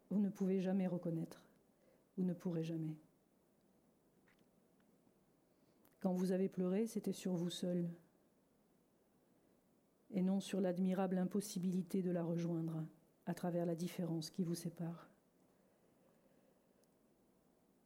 Vous 0.09 0.19
ne 0.19 0.29
pouvez 0.29 0.61
jamais 0.61 0.85
reconnaître. 0.85 1.41
Vous 2.17 2.23
ne 2.23 2.33
pourrez 2.33 2.63
jamais. 2.63 2.97
Quand 5.99 6.13
vous 6.13 6.31
avez 6.31 6.49
pleuré, 6.49 6.85
c'était 6.85 7.13
sur 7.13 7.33
vous 7.33 7.49
seul 7.49 7.89
et 10.13 10.21
non 10.21 10.39
sur 10.39 10.61
l'admirable 10.61 11.17
impossibilité 11.17 12.01
de 12.01 12.11
la 12.11 12.23
rejoindre 12.23 12.85
à 13.25 13.33
travers 13.33 13.65
la 13.65 13.75
différence 13.75 14.29
qui 14.29 14.43
vous 14.43 14.55
sépare. 14.55 15.09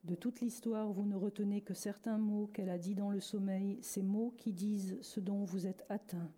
De 0.03 0.15
toute 0.15 0.39
l'histoire, 0.39 0.91
vous 0.91 1.05
ne 1.05 1.15
retenez 1.15 1.61
que 1.61 1.73
certains 1.73 2.17
mots 2.17 2.47
qu'elle 2.47 2.69
a 2.69 2.77
dits 2.77 2.95
dans 2.95 3.11
le 3.11 3.19
sommeil, 3.19 3.77
ces 3.81 4.03
mots 4.03 4.33
qui 4.37 4.53
disent 4.53 4.97
ce 5.01 5.19
dont 5.19 5.43
vous 5.43 5.67
êtes 5.67 5.85
atteint, 5.89 6.31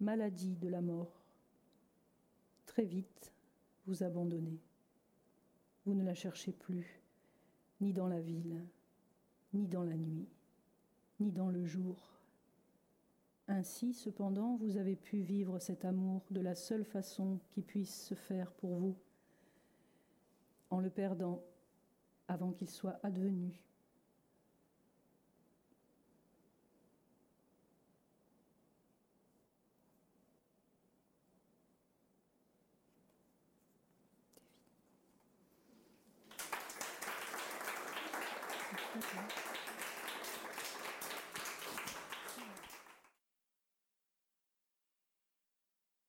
maladie 0.00 0.56
de 0.56 0.68
la 0.68 0.80
mort. 0.80 1.24
Très 2.66 2.84
vite, 2.84 3.32
vous 3.86 4.02
abandonnez. 4.02 4.60
Vous 5.84 5.94
ne 5.94 6.04
la 6.04 6.14
cherchez 6.14 6.52
plus, 6.52 7.02
ni 7.80 7.92
dans 7.92 8.08
la 8.08 8.20
ville, 8.20 8.64
ni 9.52 9.66
dans 9.66 9.84
la 9.84 9.96
nuit, 9.96 10.28
ni 11.20 11.32
dans 11.32 11.48
le 11.48 11.64
jour 11.66 12.12
ainsi, 13.48 13.92
cependant, 13.92 14.56
vous 14.56 14.76
avez 14.76 14.96
pu 14.96 15.18
vivre 15.18 15.58
cet 15.58 15.84
amour 15.84 16.24
de 16.30 16.40
la 16.40 16.54
seule 16.54 16.84
façon 16.84 17.40
qui 17.50 17.60
puisse 17.60 18.06
se 18.06 18.14
faire 18.14 18.52
pour 18.52 18.76
vous, 18.76 18.96
en 20.70 20.80
le 20.80 20.90
perdant 20.90 21.42
avant 22.28 22.52
qu'il 22.52 22.70
soit 22.70 22.98
advenu. 23.02 23.60